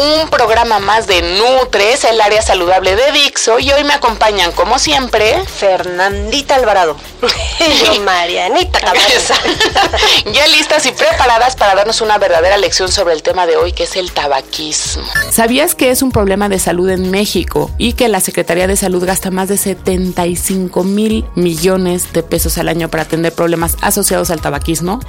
Un 0.00 0.30
programa 0.30 0.78
más 0.78 1.06
de 1.06 1.20
Nutres, 1.20 2.04
el 2.04 2.20
área 2.22 2.40
saludable 2.40 2.96
de 2.96 3.12
Dixo, 3.12 3.58
y 3.58 3.70
hoy 3.70 3.84
me 3.84 3.92
acompañan, 3.92 4.50
como 4.52 4.78
siempre, 4.78 5.44
Fernandita 5.44 6.54
Alvarado. 6.54 6.96
y 7.60 7.84
yo, 7.84 8.00
Marianita 8.02 8.80
Cabeza. 8.80 9.34
ya 10.32 10.46
listas 10.46 10.86
y 10.86 10.92
preparadas 10.92 11.54
para 11.54 11.74
darnos 11.74 12.00
una 12.00 12.16
verdadera 12.16 12.56
lección 12.56 12.90
sobre 12.90 13.12
el 13.12 13.22
tema 13.22 13.46
de 13.46 13.56
hoy, 13.56 13.72
que 13.72 13.82
es 13.82 13.96
el 13.96 14.10
tabaquismo. 14.12 15.04
¿Sabías 15.30 15.74
que 15.74 15.90
es 15.90 16.00
un 16.00 16.12
problema 16.12 16.48
de 16.48 16.58
salud 16.58 16.88
en 16.88 17.10
México 17.10 17.70
y 17.76 17.92
que 17.92 18.08
la 18.08 18.20
Secretaría 18.20 18.66
de 18.66 18.76
Salud 18.76 19.04
gasta 19.04 19.30
más 19.30 19.48
de 19.48 19.58
75 19.58 20.82
mil 20.82 21.26
millones 21.34 22.14
de 22.14 22.22
pesos 22.22 22.56
al 22.56 22.68
año 22.68 22.88
para 22.88 23.02
atender 23.02 23.34
problemas 23.34 23.76
asociados 23.82 24.30
al 24.30 24.40
tabaquismo? 24.40 25.00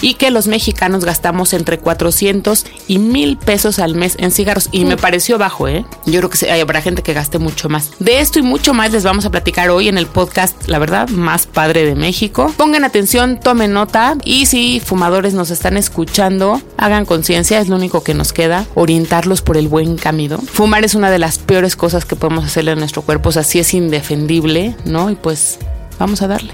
Y 0.00 0.14
que 0.14 0.32
los 0.32 0.48
mexicanos 0.48 1.04
gastamos 1.04 1.52
entre 1.52 1.78
400 1.78 2.66
y 2.88 2.98
mil 2.98 3.36
pesos 3.36 3.78
al 3.78 3.94
mes 3.94 4.16
en 4.18 4.32
cigarros. 4.40 4.68
Y 4.72 4.84
me 4.84 4.96
pareció 4.96 5.38
bajo, 5.38 5.68
¿eh? 5.68 5.84
Yo 6.06 6.20
creo 6.20 6.30
que 6.30 6.50
habrá 6.60 6.82
gente 6.82 7.02
que 7.02 7.12
gaste 7.12 7.38
mucho 7.38 7.68
más. 7.68 7.90
De 7.98 8.20
esto 8.20 8.38
y 8.38 8.42
mucho 8.42 8.74
más 8.74 8.90
les 8.92 9.04
vamos 9.04 9.24
a 9.24 9.30
platicar 9.30 9.70
hoy 9.70 9.88
en 9.88 9.98
el 9.98 10.06
podcast, 10.06 10.66
la 10.66 10.78
verdad, 10.78 11.08
más 11.08 11.46
padre 11.46 11.84
de 11.84 11.94
México. 11.94 12.52
Pongan 12.56 12.84
atención, 12.84 13.38
tomen 13.38 13.72
nota 13.72 14.16
y 14.24 14.46
si 14.46 14.80
fumadores 14.80 15.34
nos 15.34 15.50
están 15.50 15.76
escuchando, 15.76 16.60
hagan 16.76 17.04
conciencia, 17.04 17.60
es 17.60 17.68
lo 17.68 17.76
único 17.76 18.02
que 18.02 18.14
nos 18.14 18.32
queda, 18.32 18.66
orientarlos 18.74 19.42
por 19.42 19.56
el 19.56 19.68
buen 19.68 19.96
camino. 19.96 20.38
Fumar 20.38 20.84
es 20.84 20.94
una 20.94 21.10
de 21.10 21.18
las 21.18 21.38
peores 21.38 21.76
cosas 21.76 22.04
que 22.04 22.16
podemos 22.16 22.44
hacerle 22.44 22.72
a 22.72 22.76
nuestro 22.76 23.02
cuerpo, 23.02 23.28
o 23.28 23.32
sea, 23.32 23.44
sí 23.44 23.58
es 23.58 23.74
indefendible, 23.74 24.74
¿no? 24.84 25.10
Y 25.10 25.14
pues 25.14 25.58
vamos 25.98 26.22
a 26.22 26.28
darle. 26.28 26.52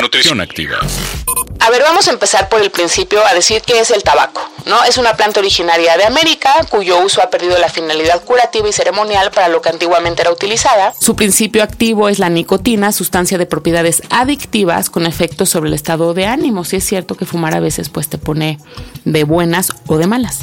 Nutrición 0.00 0.40
activa. 0.40 0.78
A 1.60 1.70
ver, 1.70 1.82
vamos 1.82 2.08
a 2.08 2.10
empezar 2.10 2.48
por 2.48 2.60
el 2.60 2.70
principio 2.70 3.24
a 3.26 3.32
decir 3.32 3.62
qué 3.64 3.80
es 3.80 3.90
el 3.90 4.02
tabaco, 4.02 4.40
¿no? 4.66 4.82
Es 4.84 4.98
una 4.98 5.14
planta 5.14 5.40
originaria 5.40 5.96
de 5.96 6.04
América 6.04 6.52
cuyo 6.70 7.02
uso 7.02 7.22
ha 7.22 7.30
perdido 7.30 7.58
la 7.58 7.68
finalidad 7.68 8.22
curativa 8.24 8.68
y 8.68 8.72
ceremonial 8.72 9.30
para 9.30 9.48
lo 9.48 9.60
que 9.60 9.68
antiguamente 9.68 10.22
era 10.22 10.30
utilizada. 10.30 10.94
Su 11.00 11.16
principio 11.16 11.62
activo 11.62 12.08
es 12.08 12.18
la 12.18 12.28
nicotina, 12.28 12.92
sustancia 12.92 13.38
de 13.38 13.46
propiedades 13.46 14.02
adictivas 14.10 14.90
con 14.90 15.06
efectos 15.06 15.48
sobre 15.48 15.68
el 15.68 15.74
estado 15.74 16.14
de 16.14 16.26
ánimo. 16.26 16.64
Si 16.64 16.76
es 16.76 16.84
cierto 16.84 17.16
que 17.16 17.26
fumar 17.26 17.54
a 17.54 17.60
veces 17.60 17.88
pues 17.88 18.08
te 18.08 18.18
pone 18.18 18.58
de 19.04 19.24
buenas 19.24 19.70
o 19.86 19.98
de 19.98 20.06
malas. 20.06 20.40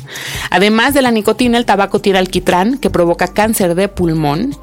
Además 0.49 0.93
de 0.93 1.01
la 1.01 1.11
nicotina, 1.11 1.57
el 1.57 1.65
tabaco 1.65 1.99
tiene 1.99 2.19
alquitrán 2.19 2.77
que 2.77 2.89
provoca 2.89 3.27
cáncer 3.27 3.75
de 3.75 3.87
pulmón 3.87 4.57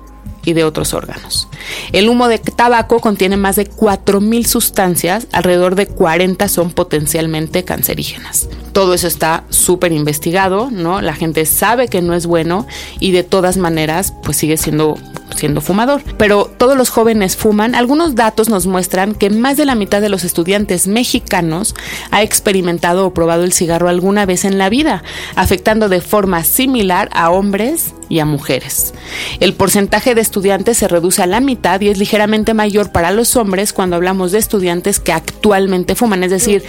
y 0.49 0.55
de 0.55 0.65
otros 0.65 0.95
órganos. 0.95 1.47
El 1.93 2.09
humo 2.09 2.27
de 2.27 2.39
tabaco 2.39 3.01
contiene 3.01 3.37
más 3.37 3.57
de 3.57 3.71
4.000 3.71 4.47
sustancias, 4.47 5.27
alrededor 5.33 5.75
de 5.75 5.87
40 5.87 6.49
son 6.49 6.71
potencialmente 6.71 7.65
cancerígenas. 7.65 8.49
Todo 8.73 8.95
eso 8.95 9.07
está 9.07 9.45
súper 9.51 9.93
investigado, 9.93 10.71
¿no? 10.71 11.03
La 11.03 11.15
gente 11.15 11.45
sabe 11.45 11.89
que 11.89 12.01
no 12.01 12.15
es 12.15 12.27
bueno 12.27 12.67
y 12.99 13.11
de 13.11 13.25
todas 13.25 13.59
maneras 13.59 14.15
pues 14.23 14.39
sigue 14.39 14.57
siendo 14.57 14.97
siendo 15.35 15.61
fumador. 15.61 16.03
Pero 16.17 16.51
todos 16.57 16.77
los 16.77 16.91
jóvenes 16.91 17.37
fuman. 17.37 17.75
Algunos 17.75 18.15
datos 18.15 18.49
nos 18.49 18.67
muestran 18.67 19.15
que 19.15 19.31
más 19.31 19.57
de 19.57 19.65
la 19.65 19.75
mitad 19.75 20.01
de 20.01 20.09
los 20.09 20.25
estudiantes 20.25 20.87
mexicanos 20.87 21.75
ha 22.11 22.23
experimentado 22.23 23.07
o 23.07 23.15
probado 23.15 23.45
el 23.45 23.53
cigarro 23.53 23.89
alguna 23.89 24.27
vez 24.27 24.45
en 24.45 24.59
la 24.59 24.69
vida, 24.69 25.03
afectando 25.35 25.89
de 25.89 26.01
forma 26.01 26.45
similar 26.45 27.09
a 27.13 27.31
hombres 27.31 27.95
y 28.09 28.21
a 28.21 28.25
mujeres. 28.25 28.95
El 29.41 29.55
porcentaje 29.55 30.15
de 30.15 30.21
estudiantes 30.21 30.79
se 30.79 30.89
reduce 30.89 31.23
a 31.23 31.27
la 31.27 31.41
mitad 31.41 31.81
y 31.81 31.89
es 31.89 31.99
ligeramente 31.99 32.55
mayor 32.55 32.91
para 32.91 33.11
los 33.11 33.37
hombres 33.37 33.73
cuando 33.73 33.97
hablamos 33.97 34.33
de 34.33 34.39
estudiantes 34.39 35.01
que 35.01 35.13
actualmente 35.13 35.95
fuman, 35.95 36.25
es 36.25 36.31
decir, 36.31 36.65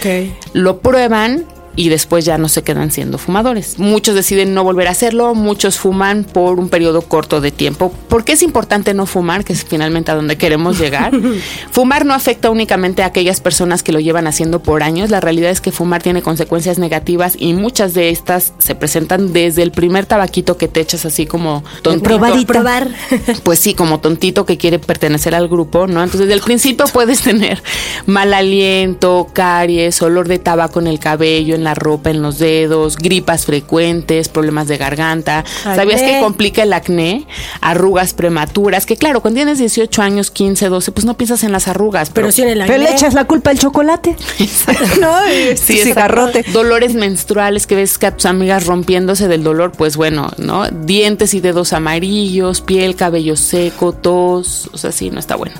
lo 0.52 0.80
prueban 0.80 1.46
y 1.80 1.88
después 1.88 2.26
ya 2.26 2.36
no 2.36 2.50
se 2.50 2.62
quedan 2.62 2.90
siendo 2.90 3.16
fumadores. 3.16 3.78
Muchos 3.78 4.14
deciden 4.14 4.52
no 4.52 4.64
volver 4.64 4.86
a 4.86 4.90
hacerlo, 4.90 5.34
muchos 5.34 5.78
fuman 5.78 6.24
por 6.24 6.58
un 6.58 6.68
periodo 6.68 7.00
corto 7.00 7.40
de 7.40 7.52
tiempo. 7.52 7.90
¿Por 8.10 8.22
qué 8.22 8.32
es 8.32 8.42
importante 8.42 8.92
no 8.92 9.06
fumar? 9.06 9.46
Que 9.46 9.54
es 9.54 9.64
finalmente 9.64 10.10
a 10.10 10.14
donde 10.14 10.36
queremos 10.36 10.78
llegar. 10.78 11.10
fumar 11.70 12.04
no 12.04 12.12
afecta 12.12 12.50
únicamente 12.50 13.02
a 13.02 13.06
aquellas 13.06 13.40
personas 13.40 13.82
que 13.82 13.92
lo 13.92 13.98
llevan 13.98 14.26
haciendo 14.26 14.62
por 14.62 14.82
años. 14.82 15.08
La 15.08 15.20
realidad 15.20 15.50
es 15.50 15.62
que 15.62 15.72
fumar 15.72 16.02
tiene 16.02 16.20
consecuencias 16.20 16.78
negativas 16.78 17.34
y 17.38 17.54
muchas 17.54 17.94
de 17.94 18.10
estas 18.10 18.52
se 18.58 18.74
presentan 18.74 19.32
desde 19.32 19.62
el 19.62 19.72
primer 19.72 20.04
tabaquito 20.04 20.58
que 20.58 20.68
te 20.68 20.80
echas 20.80 21.06
así 21.06 21.24
como 21.24 21.64
tontito. 21.80 22.04
Probar 22.04 22.38
y 22.38 22.44
probar. 22.44 22.88
Pues 23.42 23.58
sí, 23.58 23.74
como 23.74 24.00
tontito 24.00 24.44
que 24.44 24.58
quiere 24.58 24.78
pertenecer 24.78 25.34
al 25.34 25.48
grupo, 25.48 25.86
¿no? 25.86 26.02
Entonces, 26.02 26.28
desde 26.28 26.34
el 26.34 26.40
principio 26.40 26.84
puedes 26.92 27.22
tener 27.22 27.62
mal 28.04 28.34
aliento, 28.34 29.28
caries, 29.32 30.02
olor 30.02 30.28
de 30.28 30.38
tabaco 30.38 30.78
en 30.80 30.86
el 30.86 30.98
cabello, 30.98 31.54
en 31.54 31.64
la 31.64 31.69
ropa, 31.74 32.10
en 32.10 32.22
los 32.22 32.38
dedos, 32.38 32.96
gripas 32.96 33.46
frecuentes, 33.46 34.28
problemas 34.28 34.68
de 34.68 34.76
garganta. 34.76 35.44
¿Sabías 35.62 36.00
que 36.00 36.20
complica 36.20 36.62
el 36.62 36.72
acné? 36.72 37.26
Arrugas 37.60 38.14
prematuras, 38.14 38.86
que 38.86 38.96
claro, 38.96 39.20
cuando 39.20 39.38
tienes 39.38 39.58
18 39.58 40.02
años, 40.02 40.30
15, 40.30 40.68
12, 40.68 40.92
pues 40.92 41.04
no 41.04 41.16
piensas 41.16 41.44
en 41.44 41.52
las 41.52 41.68
arrugas. 41.68 42.10
Pero, 42.10 42.32
sí 42.32 42.42
en 42.42 42.48
el 42.48 42.62
acné. 42.62 42.74
Pero 42.74 42.84
le 42.84 42.94
echas 42.94 43.14
la 43.14 43.24
culpa 43.24 43.50
al 43.50 43.58
chocolate. 43.58 44.16
no, 45.00 45.14
sí, 45.56 45.78
cigarrote. 45.78 46.44
Dolores 46.52 46.94
menstruales 46.94 47.66
que 47.66 47.76
ves 47.76 47.98
que 47.98 48.06
a 48.06 48.16
tus 48.16 48.26
amigas 48.26 48.66
rompiéndose 48.66 49.28
del 49.28 49.42
dolor, 49.42 49.72
pues 49.72 49.96
bueno, 49.96 50.30
¿no? 50.38 50.68
Dientes 50.68 51.34
y 51.34 51.40
dedos 51.40 51.72
amarillos, 51.72 52.60
piel, 52.60 52.96
cabello 52.96 53.36
seco, 53.36 53.92
tos, 53.92 54.70
o 54.72 54.78
sea, 54.78 54.92
sí, 54.92 55.10
no 55.10 55.18
está 55.18 55.36
bueno. 55.36 55.56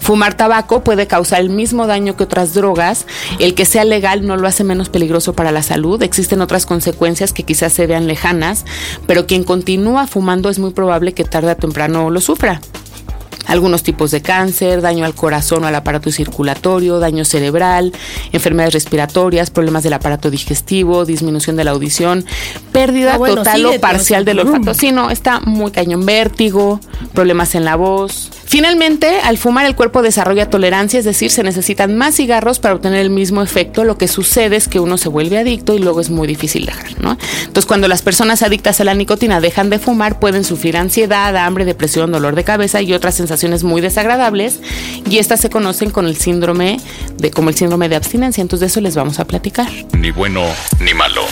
Fumar 0.00 0.34
tabaco 0.34 0.82
puede 0.84 1.06
causar 1.06 1.40
el 1.40 1.50
mismo 1.50 1.86
daño 1.86 2.16
que 2.16 2.24
otras 2.24 2.54
drogas. 2.54 3.06
El 3.38 3.54
que 3.54 3.64
sea 3.64 3.84
legal 3.84 4.26
no 4.26 4.36
lo 4.36 4.46
hace 4.46 4.64
menos 4.64 4.88
peligroso 4.88 5.32
para 5.32 5.41
la 5.50 5.62
salud. 5.62 6.00
Existen 6.02 6.40
otras 6.40 6.66
consecuencias 6.66 7.32
que 7.32 7.42
quizás 7.42 7.72
se 7.72 7.88
vean 7.88 8.06
lejanas, 8.06 8.64
pero 9.06 9.26
quien 9.26 9.42
continúa 9.42 10.06
fumando 10.06 10.50
es 10.50 10.60
muy 10.60 10.70
probable 10.70 11.14
que 11.14 11.24
tarde 11.24 11.52
o 11.52 11.56
temprano 11.56 12.10
lo 12.10 12.20
sufra 12.20 12.60
algunos 13.46 13.82
tipos 13.82 14.10
de 14.10 14.22
cáncer, 14.22 14.80
daño 14.80 15.04
al 15.04 15.14
corazón 15.14 15.64
o 15.64 15.66
al 15.66 15.74
aparato 15.74 16.10
circulatorio, 16.10 16.98
daño 16.98 17.24
cerebral, 17.24 17.92
enfermedades 18.32 18.74
respiratorias, 18.74 19.50
problemas 19.50 19.82
del 19.82 19.92
aparato 19.94 20.30
digestivo, 20.30 21.04
disminución 21.04 21.56
de 21.56 21.64
la 21.64 21.72
audición, 21.72 22.24
pérdida 22.72 23.14
Ah, 23.14 23.18
total 23.18 23.66
o 23.66 23.80
parcial 23.80 24.24
del 24.24 24.40
olfato. 24.40 24.74
Sí, 24.74 24.92
no, 24.92 25.10
está 25.10 25.40
muy 25.40 25.70
cañón, 25.70 26.06
vértigo, 26.06 26.80
problemas 27.12 27.54
en 27.54 27.64
la 27.64 27.76
voz. 27.76 28.30
Finalmente, 28.52 29.18
al 29.24 29.38
fumar 29.38 29.64
el 29.64 29.74
cuerpo 29.74 30.02
desarrolla 30.02 30.50
tolerancia, 30.50 30.98
es 30.98 31.06
decir, 31.06 31.30
se 31.30 31.42
necesitan 31.42 31.96
más 31.96 32.16
cigarros 32.16 32.58
para 32.58 32.74
obtener 32.74 33.00
el 33.00 33.08
mismo 33.08 33.40
efecto. 33.40 33.82
Lo 33.82 33.96
que 33.96 34.08
sucede 34.08 34.56
es 34.56 34.68
que 34.68 34.78
uno 34.78 34.98
se 34.98 35.08
vuelve 35.08 35.38
adicto 35.38 35.74
y 35.74 35.78
luego 35.78 36.02
es 36.02 36.10
muy 36.10 36.28
difícil 36.28 36.66
dejar, 36.66 37.00
¿no? 37.00 37.16
Entonces, 37.38 37.64
cuando 37.64 37.88
las 37.88 38.02
personas 38.02 38.42
adictas 38.42 38.78
a 38.78 38.84
la 38.84 38.92
nicotina 38.92 39.40
dejan 39.40 39.70
de 39.70 39.78
fumar, 39.78 40.20
pueden 40.20 40.44
sufrir 40.44 40.76
ansiedad, 40.76 41.34
hambre, 41.34 41.64
depresión, 41.64 42.12
dolor 42.12 42.34
de 42.34 42.44
cabeza 42.44 42.82
y 42.82 42.92
otras 42.92 43.14
sensaciones 43.14 43.64
muy 43.64 43.80
desagradables. 43.80 44.60
Y 45.08 45.16
estas 45.16 45.40
se 45.40 45.48
conocen 45.48 45.90
con 45.90 46.04
el 46.04 46.18
síndrome 46.18 46.78
de 47.16 47.30
como 47.30 47.48
el 47.48 47.56
síndrome 47.56 47.88
de 47.88 47.96
abstinencia. 47.96 48.42
Entonces, 48.42 48.60
de 48.60 48.66
eso 48.66 48.82
les 48.82 48.94
vamos 48.94 49.18
a 49.18 49.24
platicar. 49.24 49.70
Ni 49.96 50.10
bueno 50.10 50.44
ni 50.78 50.92
malo. 50.92 51.22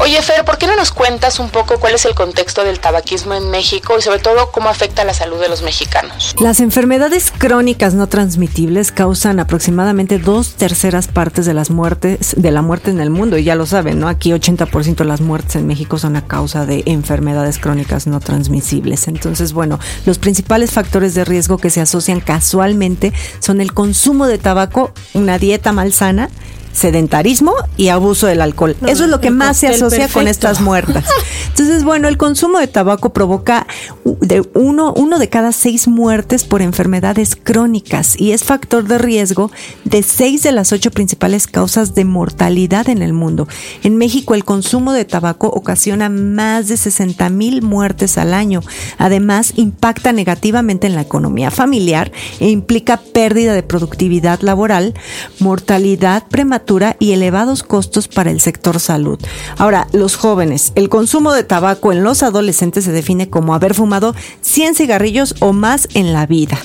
Oye, 0.00 0.20
Fer, 0.22 0.44
¿por 0.44 0.58
qué 0.58 0.66
no 0.66 0.76
nos 0.76 0.92
cuentas 0.92 1.40
un 1.40 1.48
poco 1.48 1.80
cuál 1.80 1.94
es 1.94 2.04
el 2.04 2.14
contexto 2.14 2.62
del 2.62 2.78
tabaquismo 2.78 3.34
en 3.34 3.50
México 3.50 3.96
y 3.98 4.02
sobre 4.02 4.18
todo 4.18 4.52
cómo 4.52 4.68
afecta 4.68 5.02
la 5.04 5.14
salud 5.14 5.40
de 5.40 5.48
los 5.48 5.62
mexicanos? 5.62 6.34
Las 6.58 6.64
enfermedades 6.64 7.30
crónicas 7.30 7.94
no 7.94 8.08
transmitibles 8.08 8.90
causan 8.90 9.38
aproximadamente 9.38 10.18
dos 10.18 10.54
terceras 10.54 11.06
partes 11.06 11.46
de 11.46 11.54
las 11.54 11.70
muertes, 11.70 12.34
de 12.36 12.50
la 12.50 12.62
muerte 12.62 12.90
en 12.90 12.98
el 12.98 13.10
mundo. 13.10 13.38
Y 13.38 13.44
ya 13.44 13.54
lo 13.54 13.64
saben, 13.64 14.00
¿no? 14.00 14.08
Aquí 14.08 14.32
80% 14.32 14.96
de 14.96 15.04
las 15.04 15.20
muertes 15.20 15.54
en 15.54 15.68
México 15.68 15.98
son 15.98 16.16
a 16.16 16.26
causa 16.26 16.66
de 16.66 16.82
enfermedades 16.86 17.60
crónicas 17.60 18.08
no 18.08 18.18
transmisibles. 18.18 19.06
Entonces, 19.06 19.52
bueno, 19.52 19.78
los 20.04 20.18
principales 20.18 20.72
factores 20.72 21.14
de 21.14 21.24
riesgo 21.24 21.58
que 21.58 21.70
se 21.70 21.80
asocian 21.80 22.18
casualmente 22.18 23.12
son 23.38 23.60
el 23.60 23.72
consumo 23.72 24.26
de 24.26 24.38
tabaco, 24.38 24.92
una 25.14 25.38
dieta 25.38 25.70
malsana, 25.70 26.28
sedentarismo 26.72 27.52
y 27.76 27.88
abuso 27.88 28.26
del 28.26 28.40
alcohol. 28.40 28.76
Eso 28.86 29.04
es 29.04 29.10
lo 29.10 29.20
que 29.20 29.30
más 29.30 29.56
se 29.56 29.68
asocia 29.68 30.08
con 30.08 30.28
estas 30.28 30.60
muertas. 30.60 31.04
Entonces, 31.48 31.84
bueno, 31.84 32.08
el 32.08 32.16
consumo 32.16 32.58
de 32.58 32.68
tabaco 32.68 33.12
provoca 33.12 33.66
de 34.04 34.48
uno, 34.54 34.92
uno 34.94 35.18
de 35.18 35.28
cada 35.28 35.52
seis 35.52 35.88
muertes 35.88 36.44
por 36.44 36.62
enfermedades 36.62 37.36
crónicas 37.36 38.18
y 38.18 38.32
es 38.32 38.44
factor 38.44 38.86
de 38.86 38.98
riesgo 38.98 39.50
de 39.84 40.02
seis 40.02 40.42
de 40.42 40.52
las 40.52 40.72
ocho 40.72 40.90
principales 40.90 41.46
causas 41.46 41.94
de 41.94 42.04
mortalidad 42.04 42.88
en 42.88 43.02
el 43.02 43.12
mundo. 43.12 43.48
En 43.82 43.96
México, 43.96 44.34
el 44.34 44.44
consumo 44.44 44.92
de 44.92 45.04
tabaco 45.04 45.48
ocasiona 45.48 46.08
más 46.08 46.68
de 46.68 46.76
60 46.76 47.28
mil 47.30 47.62
muertes 47.62 48.18
al 48.18 48.34
año. 48.34 48.60
Además, 48.98 49.52
impacta 49.56 50.12
negativamente 50.12 50.86
en 50.86 50.94
la 50.94 51.02
economía 51.02 51.50
familiar 51.50 52.12
e 52.40 52.48
implica 52.50 52.98
pérdida 52.98 53.54
de 53.54 53.62
productividad 53.62 54.40
laboral, 54.42 54.94
mortalidad 55.40 56.24
prematura 56.28 56.67
y 56.98 57.12
elevados 57.12 57.62
costos 57.62 58.08
para 58.08 58.30
el 58.30 58.40
sector 58.40 58.78
salud. 58.78 59.18
Ahora, 59.56 59.88
los 59.92 60.16
jóvenes, 60.16 60.72
el 60.74 60.90
consumo 60.90 61.32
de 61.32 61.42
tabaco 61.42 61.92
en 61.92 62.04
los 62.04 62.22
adolescentes 62.22 62.84
se 62.84 62.92
define 62.92 63.30
como 63.30 63.54
haber 63.54 63.74
fumado 63.74 64.14
100 64.42 64.74
cigarrillos 64.74 65.34
o 65.40 65.54
más 65.54 65.88
en 65.94 66.12
la 66.12 66.26
vida. 66.26 66.58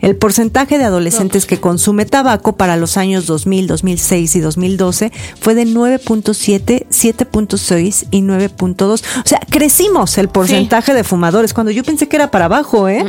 El 0.00 0.16
porcentaje 0.16 0.78
de 0.78 0.84
adolescentes 0.84 1.44
que 1.44 1.60
consume 1.60 2.06
tabaco 2.06 2.56
para 2.56 2.78
los 2.78 2.96
años 2.96 3.26
2000, 3.26 3.66
2006 3.66 4.36
y 4.36 4.40
2012 4.40 5.12
fue 5.38 5.54
de 5.54 5.66
9.7, 5.66 6.86
7.6 7.00 8.06
y 8.10 8.22
9.2. 8.22 8.84
O 8.84 9.28
sea, 9.28 9.40
crecimos 9.48 10.18
el 10.18 10.28
porcentaje 10.28 10.94
de 10.94 11.04
fumadores 11.04 11.54
cuando 11.54 11.70
yo 11.70 11.82
pensé 11.82 12.08
que 12.08 12.16
era 12.16 12.30
para 12.30 12.46
abajo, 12.46 12.88
¿eh? 12.88 13.04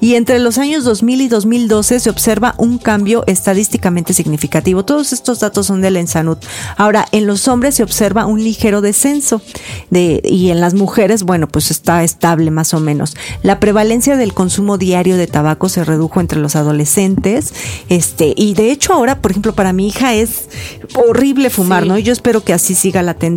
Y 0.00 0.14
entre 0.14 0.38
los 0.38 0.58
años 0.58 0.84
2000 0.84 1.20
y 1.20 1.28
2012 1.28 2.00
se 2.00 2.10
observa 2.10 2.54
un 2.58 2.78
cambio 2.78 3.24
estadísticamente 3.26 4.14
significativo. 4.14 4.84
Todos 4.84 5.12
estos 5.12 5.40
datos 5.40 5.66
son 5.66 5.82
del 5.82 5.96
Ensanud. 5.96 6.38
Ahora, 6.76 7.06
en 7.12 7.26
los 7.26 7.48
hombres 7.48 7.74
se 7.74 7.82
observa 7.82 8.26
un 8.26 8.42
ligero 8.42 8.80
descenso 8.80 9.42
de, 9.90 10.22
y 10.24 10.50
en 10.50 10.60
las 10.60 10.74
mujeres, 10.74 11.22
bueno, 11.22 11.48
pues 11.48 11.70
está 11.70 12.02
estable 12.04 12.50
más 12.50 12.74
o 12.74 12.80
menos. 12.80 13.16
La 13.42 13.60
prevalencia 13.60 14.16
del 14.16 14.34
consumo 14.34 14.78
diario 14.78 15.16
de 15.16 15.26
tabaco 15.26 15.68
se 15.68 15.84
redujo 15.84 16.20
entre 16.20 16.38
los 16.38 16.56
adolescentes, 16.56 17.52
este, 17.88 18.34
y 18.36 18.54
de 18.54 18.70
hecho 18.70 18.92
ahora, 18.92 19.20
por 19.20 19.32
ejemplo, 19.32 19.54
para 19.54 19.72
mi 19.72 19.88
hija 19.88 20.14
es 20.14 20.48
horrible 20.94 21.50
fumar, 21.50 21.86
¿no? 21.86 21.98
Y 21.98 22.02
yo 22.02 22.12
espero 22.12 22.42
que 22.42 22.52
así 22.52 22.74
siga 22.74 23.02
la 23.02 23.14
tendencia. 23.14 23.33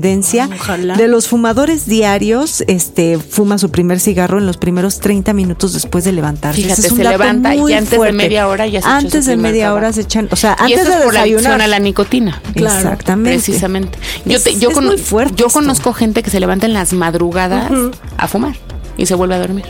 De 0.97 1.07
los 1.07 1.27
fumadores 1.27 1.85
diarios, 1.85 2.63
este, 2.67 3.17
fuma 3.19 3.57
su 3.57 3.69
primer 3.71 3.99
cigarro 3.99 4.37
en 4.37 4.45
los 4.45 4.57
primeros 4.57 4.99
30 4.99 5.33
minutos 5.33 5.73
después 5.73 6.03
de 6.03 6.11
levantarse. 6.11 6.61
Fíjate, 6.61 6.81
se 6.83 7.03
levanta 7.03 7.55
y 7.55 7.73
antes 7.73 7.99
de 7.99 8.11
media 8.11 8.47
hora 8.47 8.67
ya 8.67 8.81
se 8.81 8.87
Antes 8.87 9.25
de 9.25 9.37
media 9.37 9.73
hora 9.73 9.93
se 9.93 10.01
echan, 10.01 10.27
o 10.31 10.35
sea, 10.35 10.55
antes 10.59 10.87
de 10.87 11.03
por 11.03 11.13
desayunar. 11.13 11.61
a 11.61 11.67
la 11.67 11.79
nicotina. 11.79 12.41
Exactamente. 12.55 13.31
Precisamente. 13.37 13.97
Yo, 14.25 14.37
Es- 14.37 14.43
te- 14.43 14.55
yo, 14.59 14.69
es 14.69 14.81
muy 14.81 14.97
fuerte 14.97 15.35
yo 15.37 15.47
esto. 15.47 15.59
conozco 15.59 15.93
gente 15.93 16.23
que 16.23 16.29
se 16.29 16.39
levanta 16.39 16.65
en 16.65 16.73
las 16.73 16.93
madrugadas 16.93 17.71
a 18.17 18.27
fumar 18.27 18.55
y 18.97 19.05
se 19.05 19.15
vuelve 19.15 19.35
a 19.35 19.39
dormir. 19.39 19.65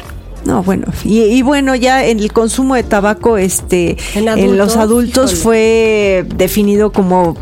No, 0.47 0.63
bueno, 0.63 0.85
y, 1.03 1.23
y 1.23 1.41
bueno, 1.41 1.75
ya 1.75 2.05
en 2.05 2.21
el 2.21 2.31
consumo 2.31 2.75
de 2.75 2.83
tabaco, 2.83 3.38
este, 3.38 3.97
En 4.15 4.29
en, 4.29 4.57
los 4.57 4.77
adultos, 4.77 5.33
híjole. 5.33 5.44
fue 5.44 6.25
definido 6.38 6.94
como 6.94 7.35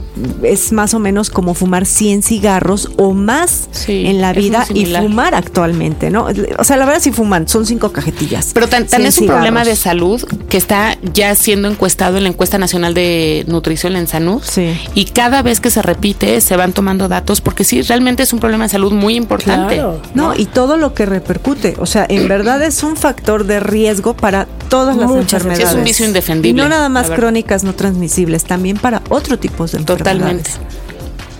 es 0.43 0.71
más 0.71 0.93
o 0.93 0.99
menos 0.99 1.29
como 1.29 1.53
fumar 1.53 1.85
100 1.85 2.23
cigarros 2.23 2.89
o 2.97 3.13
más 3.13 3.67
Sí, 3.71 4.05
en 4.05 4.21
la 4.21 4.33
vida 4.33 4.65
y 4.73 4.85
fumar 4.85 5.35
actualmente, 5.35 6.09
¿no? 6.09 6.27
O 6.57 6.63
sea, 6.63 6.77
la 6.77 6.85
verdad 6.85 7.01
sí 7.01 7.11
fuman, 7.11 7.47
son 7.47 7.65
cinco 7.65 7.91
cajetillas. 7.91 8.51
Pero 8.53 8.67
tan, 8.67 8.87
tan 8.87 9.01
100 9.01 9.05
es 9.07 9.17
un 9.19 9.27
problema 9.27 9.63
de 9.63 9.75
salud 9.75 10.23
que 10.49 10.57
está 10.57 10.97
ya 11.13 11.35
siendo 11.35 11.67
encuestado 11.67 12.17
en 12.17 12.23
la 12.23 12.29
encuesta 12.29 12.57
nacional 12.57 12.93
de 12.93 13.43
nutrición 13.47 13.95
en 13.95 14.07
Sanur. 14.07 14.41
Sí. 14.43 14.77
Y 14.93 15.05
cada 15.05 15.41
vez 15.41 15.59
que 15.59 15.69
se 15.69 15.81
repite 15.81 16.39
se 16.41 16.55
van 16.55 16.73
tomando 16.73 17.07
datos 17.07 17.41
porque 17.41 17.63
sí, 17.63 17.81
realmente 17.81 18.23
es 18.23 18.33
un 18.33 18.39
problema 18.39 18.65
de 18.65 18.69
salud 18.69 18.93
muy 18.93 19.15
importante. 19.15 19.75
Claro. 19.75 20.01
No, 20.13 20.33
y 20.35 20.45
todo 20.45 20.77
lo 20.77 20.93
que 20.93 21.05
repercute. 21.05 21.75
O 21.79 21.85
sea, 21.85 22.05
en 22.07 22.27
verdad 22.27 22.61
es 22.63 22.83
un 22.83 22.94
factor 22.97 23.45
de 23.45 23.59
riesgo 23.59 24.15
para 24.15 24.45
todas 24.69 24.95
las 24.97 25.09
Muchas 25.09 25.41
enfermedades. 25.43 25.69
Es 25.69 25.75
un 25.75 25.83
vicio 25.83 26.05
indefendible, 26.05 26.49
Y 26.49 26.53
no 26.53 26.69
nada 26.69 26.89
más 26.89 27.09
crónicas 27.09 27.63
no 27.63 27.73
transmisibles, 27.73 28.43
también 28.45 28.77
para 28.77 29.01
otro 29.09 29.37
tipo 29.39 29.65
de 29.67 29.77
enfermedades. 29.77 29.97
Totalmente. 29.97 30.51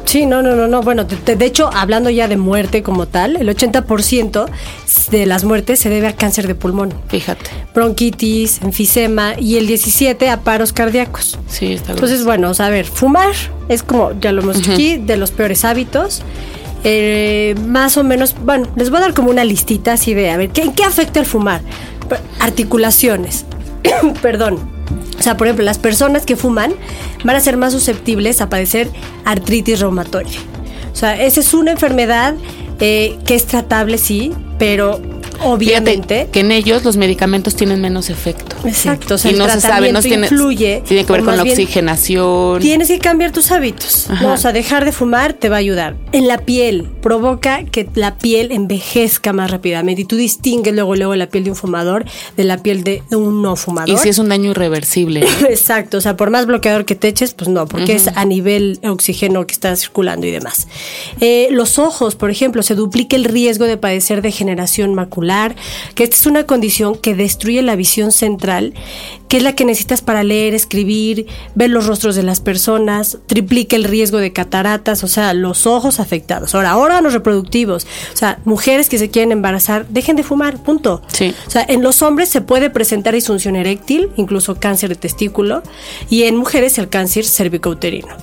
Sí, 0.06 0.26
no, 0.26 0.42
no, 0.42 0.56
no, 0.56 0.68
no. 0.68 0.82
Bueno, 0.82 1.04
de, 1.04 1.36
de 1.36 1.46
hecho, 1.46 1.70
hablando 1.74 2.10
ya 2.10 2.28
de 2.28 2.38
muerte 2.38 2.84
como 2.84 3.08
tal, 3.08 3.36
el 3.36 3.50
80% 3.50 4.46
de 5.12 5.26
las 5.26 5.44
muertes 5.44 5.80
se 5.80 5.90
debe 5.90 6.08
a 6.08 6.16
cáncer 6.16 6.48
de 6.48 6.56
pulmón, 6.56 6.94
Fíjate. 7.10 7.50
bronquitis, 7.74 8.62
enfisema 8.62 9.34
y 9.38 9.58
el 9.58 9.68
17 9.68 10.30
a 10.30 10.42
paros 10.42 10.74
cardíacos. 10.74 11.38
Sí, 11.48 11.74
está 11.74 11.88
bien. 11.88 11.98
Entonces, 11.98 12.24
bueno, 12.24 12.52
a 12.58 12.70
ver, 12.70 12.86
fumar 12.86 13.34
es 13.68 13.84
como, 13.84 14.12
ya 14.22 14.32
lo 14.32 14.42
hemos 14.42 14.58
dicho 14.58 14.74
aquí, 14.74 14.98
de 14.98 15.18
los 15.18 15.32
peores 15.32 15.66
hábitos. 15.66 16.22
Eh, 16.88 17.56
más 17.66 17.98
o 17.98 18.04
menos, 18.04 18.36
bueno, 18.46 18.68
les 18.76 18.92
voy 18.92 19.00
a 19.00 19.02
dar 19.02 19.16
como 19.16 19.32
una 19.32 19.44
listita 19.44 19.94
así 19.94 20.14
de, 20.14 20.30
a 20.30 20.38
ver, 20.38 20.52
¿qué, 20.52 20.62
¿en 20.62 20.72
qué 20.72 20.84
afecta 20.84 21.20
el 21.20 21.26
fumar? 21.26 21.62
Articulaciones, 22.40 23.44
perdón. 24.22 24.60
O 25.18 25.24
sea, 25.24 25.36
por 25.36 25.48
ejemplo, 25.48 25.66
las 25.66 25.80
personas 25.80 26.28
que 26.28 26.36
fuman 26.36 26.76
van 27.24 27.36
a 27.36 27.40
ser 27.40 27.58
más 27.58 27.74
susceptibles 27.74 28.40
a 28.40 28.50
padecer 28.50 28.88
artritis 29.26 29.80
reumatoide. 29.80 30.38
O 30.94 30.96
sea, 30.96 31.20
esa 31.20 31.40
es 31.40 31.56
una 31.56 31.72
enfermedad 31.72 32.36
eh, 32.80 33.18
que 33.26 33.34
es 33.34 33.48
tratable, 33.48 33.98
sí, 33.98 34.32
pero 34.60 35.02
obviamente... 35.44 36.16
Fíjate 36.16 36.32
que 36.32 36.40
en 36.42 36.52
ellos 36.52 36.84
los 36.84 36.98
medicamentos 36.98 37.56
tienen 37.56 37.82
menos 37.82 38.10
efecto. 38.10 38.56
Exacto, 38.66 39.16
o 39.16 39.18
sea, 39.18 39.32
y 39.32 39.34
el 39.34 39.40
no 39.40 39.50
se 39.50 39.62
sabe, 39.62 39.92
no 39.92 40.02
tiene, 40.02 40.28
influye, 40.28 40.84
tiene 40.86 41.06
que 41.06 41.12
ver 41.12 41.24
con 41.24 41.38
la 41.38 41.44
oxigenación. 41.44 42.60
Tienes 42.60 42.88
que 42.88 43.00
cambiar 43.00 43.32
tus 43.32 43.52
hábitos. 43.52 44.10
Ajá. 44.10 44.24
¿no? 44.24 44.34
O 44.34 44.38
sea, 44.38 44.52
dejar 44.52 44.86
de 44.86 44.92
fumar 44.92 45.34
te 45.34 45.50
va 45.50 45.58
a 45.58 45.60
ayudar. 45.60 45.96
En 46.12 46.28
la 46.28 46.40
piel, 46.40 46.90
provoca 47.02 47.66
que 47.66 47.88
la 47.96 48.18
piel 48.18 48.52
envejezca 48.52 49.34
más 49.34 49.52
rápidamente. 49.52 50.02
Y 50.02 50.06
tú 50.06 50.16
distingues 50.16 50.74
luego, 50.74 50.96
luego 50.96 51.16
la 51.16 51.28
piel 51.28 51.44
de 51.44 51.52
un 51.52 51.56
fumador 51.56 52.06
de 52.38 52.44
la 52.44 52.58
piel 52.58 52.84
de 52.84 53.04
un 53.12 53.42
no 53.42 53.56
fumador. 53.56 53.90
Y 53.90 53.98
si 53.98 54.10
es 54.10 54.20
un 54.20 54.30
daño 54.30 54.52
irreversible. 54.52 55.22
¿no? 55.22 55.48
Exacto, 55.50 55.98
o 55.98 56.02
sea, 56.02 56.18
por 56.18 56.30
más 56.30 56.46
bloqueador 56.46 56.86
que 56.86 56.96
te 56.96 57.08
eches, 57.08 57.34
pues 57.34 57.50
no, 57.50 57.68
porque 57.68 57.94
es 57.94 58.08
a 58.08 58.26
nivel 58.26 58.80
oxígeno 58.84 59.46
que 59.46 59.54
está 59.54 59.76
circulando 59.76 60.26
y 60.28 60.32
demás. 60.32 60.68
Eh, 61.22 61.48
los 61.52 61.80
ojos, 61.80 62.16
por 62.16 62.30
ejemplo, 62.30 62.64
se 62.64 62.76
duplica 62.76 63.16
el 63.16 63.26
riesgo 63.26 63.66
de 63.66 63.78
padecer 63.78 64.22
degeneración 64.22 64.94
macular, 64.94 65.25
que 65.96 66.04
esta 66.04 66.16
es 66.16 66.26
una 66.26 66.46
condición 66.46 66.96
que 66.96 67.16
destruye 67.16 67.62
la 67.62 67.76
visión 67.76 68.12
central, 68.12 68.74
que 69.28 69.38
es 69.38 69.44
la 69.44 69.54
que 69.54 69.66
necesitas 69.66 70.02
para 70.02 70.24
leer, 70.24 70.54
escribir, 70.54 71.28
ver 71.56 71.70
los 71.70 71.88
rostros 71.88 72.16
de 72.16 72.24
las 72.24 72.40
personas, 72.40 73.18
triplica 73.26 73.76
el 73.76 73.84
riesgo 73.84 74.20
de 74.20 74.32
cataratas, 74.32 75.04
o 75.04 75.08
sea, 75.08 75.34
los 75.34 75.66
ojos 75.66 76.00
afectados. 76.00 76.56
Ahora, 76.56 76.78
órganos 76.78 77.14
reproductivos, 77.14 77.86
o 78.14 78.18
sea, 78.18 78.40
mujeres 78.46 78.90
que 78.90 78.98
se 78.98 79.10
quieren 79.10 79.32
embarazar, 79.32 79.88
dejen 79.90 80.16
de 80.16 80.24
fumar, 80.24 80.62
punto. 80.62 81.02
Sí. 81.08 81.34
O 81.48 81.50
sea, 81.50 81.66
en 81.68 81.82
los 81.82 82.02
hombres 82.02 82.30
se 82.30 82.42
puede 82.42 82.70
presentar 82.70 83.14
disfunción 83.14 83.56
eréctil, 83.56 84.10
incluso 84.16 84.56
cáncer 84.60 84.90
de 84.90 84.96
testículo, 84.96 85.64
y 86.10 86.24
en 86.24 86.36
mujeres 86.36 86.78
el 86.78 86.90
cáncer 86.90 87.26
cervicouterino. 87.26 88.16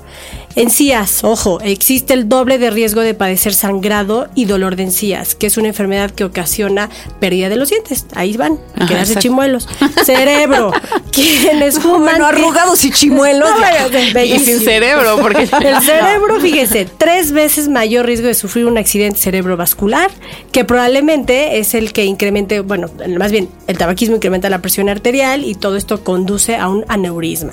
Encías, 0.54 1.24
ojo, 1.24 1.60
existe 1.62 2.12
el 2.12 2.28
doble 2.28 2.58
de 2.58 2.70
riesgo 2.70 3.00
de 3.00 3.14
padecer 3.14 3.54
sangrado 3.54 4.28
y 4.34 4.44
dolor 4.44 4.76
de 4.76 4.84
encías, 4.84 5.34
que 5.34 5.46
es 5.46 5.56
una 5.56 5.68
enfermedad 5.68 6.10
que 6.10 6.24
ocasiona 6.24 6.90
pérdida 7.20 7.48
de 7.48 7.56
los 7.56 7.70
dientes. 7.70 8.06
Ahí 8.14 8.36
van, 8.36 8.58
a 8.78 8.86
quedarse 8.86 9.16
chimuelos. 9.16 9.68
Cerebro, 10.04 10.72
quienes 11.12 11.78
fuman. 11.78 12.02
Bueno, 12.02 12.26
arrugados 12.26 12.84
y 12.84 12.90
chimuelos. 12.90 13.48
No, 13.82 14.20
y 14.22 14.38
sin 14.38 14.60
cerebro, 14.60 15.18
porque 15.20 15.42
El 15.42 15.82
cerebro, 15.82 16.40
fíjese, 16.40 16.86
tres 16.98 17.32
veces 17.32 17.68
mayor 17.68 18.06
riesgo 18.06 18.26
de 18.26 18.34
sufrir 18.34 18.66
un 18.66 18.78
accidente 18.78 19.18
cerebrovascular, 19.18 20.10
que 20.50 20.64
probablemente 20.64 21.58
es 21.58 21.74
el 21.74 21.92
que 21.92 22.04
incremente, 22.04 22.60
bueno, 22.60 22.88
más 23.18 23.32
bien, 23.32 23.48
el 23.66 23.78
tabaquismo 23.78 24.16
incrementa 24.16 24.50
la 24.50 24.60
presión 24.60 24.88
arterial 24.88 25.44
y 25.44 25.54
todo 25.54 25.76
esto 25.76 26.04
conduce 26.04 26.56
a 26.56 26.68
un 26.68 26.84
aneurisma. 26.88 27.52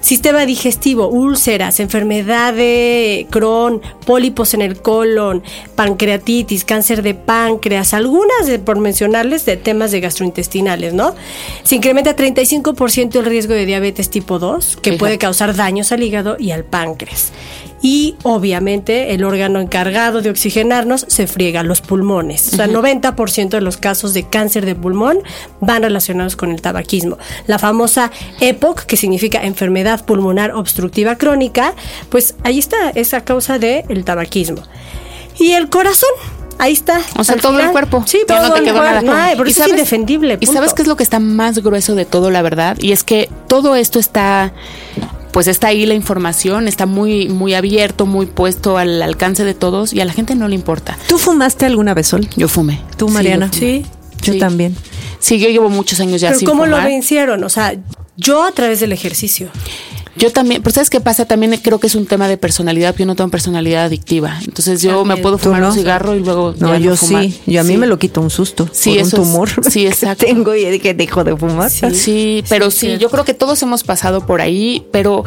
Sistema 0.00 0.46
digestivo, 0.46 1.08
úlceras, 1.08 1.78
enfermedad 2.30 2.54
de 2.54 3.26
Crohn, 3.30 3.80
pólipos 4.06 4.54
en 4.54 4.62
el 4.62 4.80
colon, 4.80 5.42
pancreatitis, 5.74 6.64
cáncer 6.64 7.02
de 7.02 7.14
páncreas, 7.14 7.94
algunas, 7.94 8.46
de, 8.46 8.58
por 8.58 8.78
mencionarles, 8.78 9.44
de 9.46 9.56
temas 9.56 9.90
de 9.90 10.00
gastrointestinales, 10.00 10.94
¿no? 10.94 11.14
Se 11.62 11.76
incrementa 11.76 12.14
35% 12.16 13.16
el 13.18 13.24
riesgo 13.24 13.54
de 13.54 13.66
diabetes 13.66 14.10
tipo 14.10 14.38
2, 14.38 14.76
que 14.76 14.90
Fíjate. 14.90 14.98
puede 14.98 15.18
causar 15.18 15.56
daños 15.56 15.92
al 15.92 16.02
hígado 16.02 16.36
y 16.38 16.52
al 16.52 16.64
páncreas. 16.64 17.32
Y 17.82 18.16
obviamente 18.22 19.14
el 19.14 19.24
órgano 19.24 19.60
encargado 19.60 20.20
de 20.20 20.30
oxigenarnos 20.30 21.06
se 21.08 21.26
friega 21.26 21.62
los 21.62 21.80
pulmones. 21.80 22.52
O 22.52 22.56
sea, 22.56 22.66
90% 22.66 23.50
de 23.50 23.60
los 23.60 23.76
casos 23.76 24.14
de 24.14 24.24
cáncer 24.24 24.66
de 24.66 24.74
pulmón 24.74 25.18
van 25.60 25.82
relacionados 25.82 26.36
con 26.36 26.50
el 26.50 26.60
tabaquismo. 26.60 27.18
La 27.46 27.58
famosa 27.58 28.10
EPOC, 28.40 28.82
que 28.82 28.96
significa 28.96 29.42
enfermedad 29.42 30.04
pulmonar 30.04 30.52
obstructiva 30.52 31.16
crónica, 31.16 31.74
pues 32.10 32.34
ahí 32.44 32.58
está 32.58 32.90
esa 32.90 33.22
causa 33.22 33.58
del 33.58 34.04
tabaquismo. 34.04 34.62
Y 35.38 35.52
el 35.52 35.70
corazón, 35.70 36.10
ahí 36.58 36.72
está. 36.72 37.00
O 37.16 37.24
sea, 37.24 37.36
todo 37.36 37.58
el 37.58 37.70
cuerpo. 37.70 38.04
Sí, 38.06 38.20
todo 38.26 38.48
no 38.48 38.54
te 38.54 38.62
quedó 38.62 38.82
nada. 38.82 39.00
Ay, 39.24 39.34
pero 39.36 39.48
¿Y 39.48 39.52
eso 39.52 39.64
es 39.64 39.70
indefendible. 39.70 40.36
¿Y 40.40 40.46
sabes 40.46 40.74
qué 40.74 40.82
es 40.82 40.88
lo 40.88 40.96
que 40.96 41.02
está 41.02 41.18
más 41.18 41.58
grueso 41.60 41.94
de 41.94 42.04
todo, 42.04 42.30
la 42.30 42.42
verdad? 42.42 42.76
Y 42.78 42.92
es 42.92 43.02
que 43.04 43.30
todo 43.48 43.74
esto 43.74 43.98
está, 43.98 44.52
pues 45.32 45.46
está 45.46 45.68
ahí 45.68 45.86
la 45.86 45.94
información, 45.94 46.68
está 46.68 46.86
muy, 46.86 47.28
muy 47.28 47.54
abierto, 47.54 48.06
muy 48.06 48.26
puesto 48.26 48.76
al 48.78 49.00
alcance 49.02 49.44
de 49.44 49.54
todos 49.54 49.92
y 49.92 50.00
a 50.00 50.04
la 50.04 50.12
gente 50.12 50.34
no 50.34 50.48
le 50.48 50.54
importa. 50.54 50.98
¿Tú 51.08 51.18
fumaste 51.18 51.66
alguna 51.66 51.94
vez, 51.94 52.08
Sol? 52.08 52.28
Yo 52.36 52.48
fumé. 52.48 52.80
¿Tú, 52.96 53.08
Sí, 53.08 53.14
Mariana? 53.14 53.50
yo. 53.52 53.58
Sí. 53.58 53.84
Yo 54.22 54.32
Sí. 54.34 54.38
también. 54.38 54.76
Sí, 55.18 55.38
yo 55.38 55.48
llevo 55.48 55.70
muchos 55.70 56.00
años 56.00 56.20
ya 56.20 56.28
Pero 56.28 56.38
sin 56.40 56.48
¿cómo 56.48 56.66
lo 56.66 56.76
vencieron? 56.78 57.42
O 57.44 57.48
sea, 57.48 57.74
yo 58.16 58.42
a 58.44 58.52
través 58.52 58.80
del 58.80 58.92
ejercicio. 58.92 59.48
Yo 60.16 60.30
también, 60.32 60.60
pero 60.62 60.74
¿sabes 60.74 60.90
qué 60.90 61.00
pasa? 61.00 61.24
También 61.24 61.56
creo 61.62 61.78
que 61.78 61.86
es 61.86 61.94
un 61.94 62.04
tema 62.06 62.26
de 62.28 62.36
personalidad. 62.36 62.94
Yo 62.96 63.06
no 63.06 63.14
tengo 63.14 63.30
personalidad 63.30 63.84
adictiva. 63.84 64.38
Entonces 64.44 64.82
yo 64.82 64.98
También. 64.98 65.08
me 65.18 65.22
puedo 65.22 65.36
¿Tú 65.36 65.44
fumar 65.44 65.60
no? 65.62 65.68
un 65.68 65.74
cigarro 65.74 66.14
y 66.16 66.20
luego 66.20 66.54
No, 66.58 66.68
ya 66.74 66.78
yo 66.78 66.96
fumar. 66.96 67.24
sí. 67.24 67.40
Yo 67.46 67.60
a 67.60 67.64
mí 67.64 67.72
Sí. 67.74 67.78
me 67.78 67.86
lo 67.86 67.98
quitó 67.98 68.20
un 68.20 68.30
susto. 68.30 68.68
Sí, 68.72 68.90
por 68.90 68.98
eso 69.06 69.16
un 69.16 69.22
es- 69.22 69.28
tumor. 69.28 69.48
sí, 69.70 69.80
que 69.82 69.88
exacto. 69.88 70.26
tengo 70.26 70.54
y 70.54 70.78
que 70.80 70.94
dejo 70.94 71.22
de 71.24 71.36
fumar. 71.36 71.70
Sí, 71.70 72.42
pero 72.48 72.70
sí, 72.70 72.92
sí, 72.92 72.98
yo 72.98 73.08
creo 73.10 73.24
que 73.24 73.34
todos 73.34 73.62
hemos 73.62 73.84
pasado 73.84 74.26
por 74.26 74.40
ahí, 74.40 74.84
pero 74.92 75.24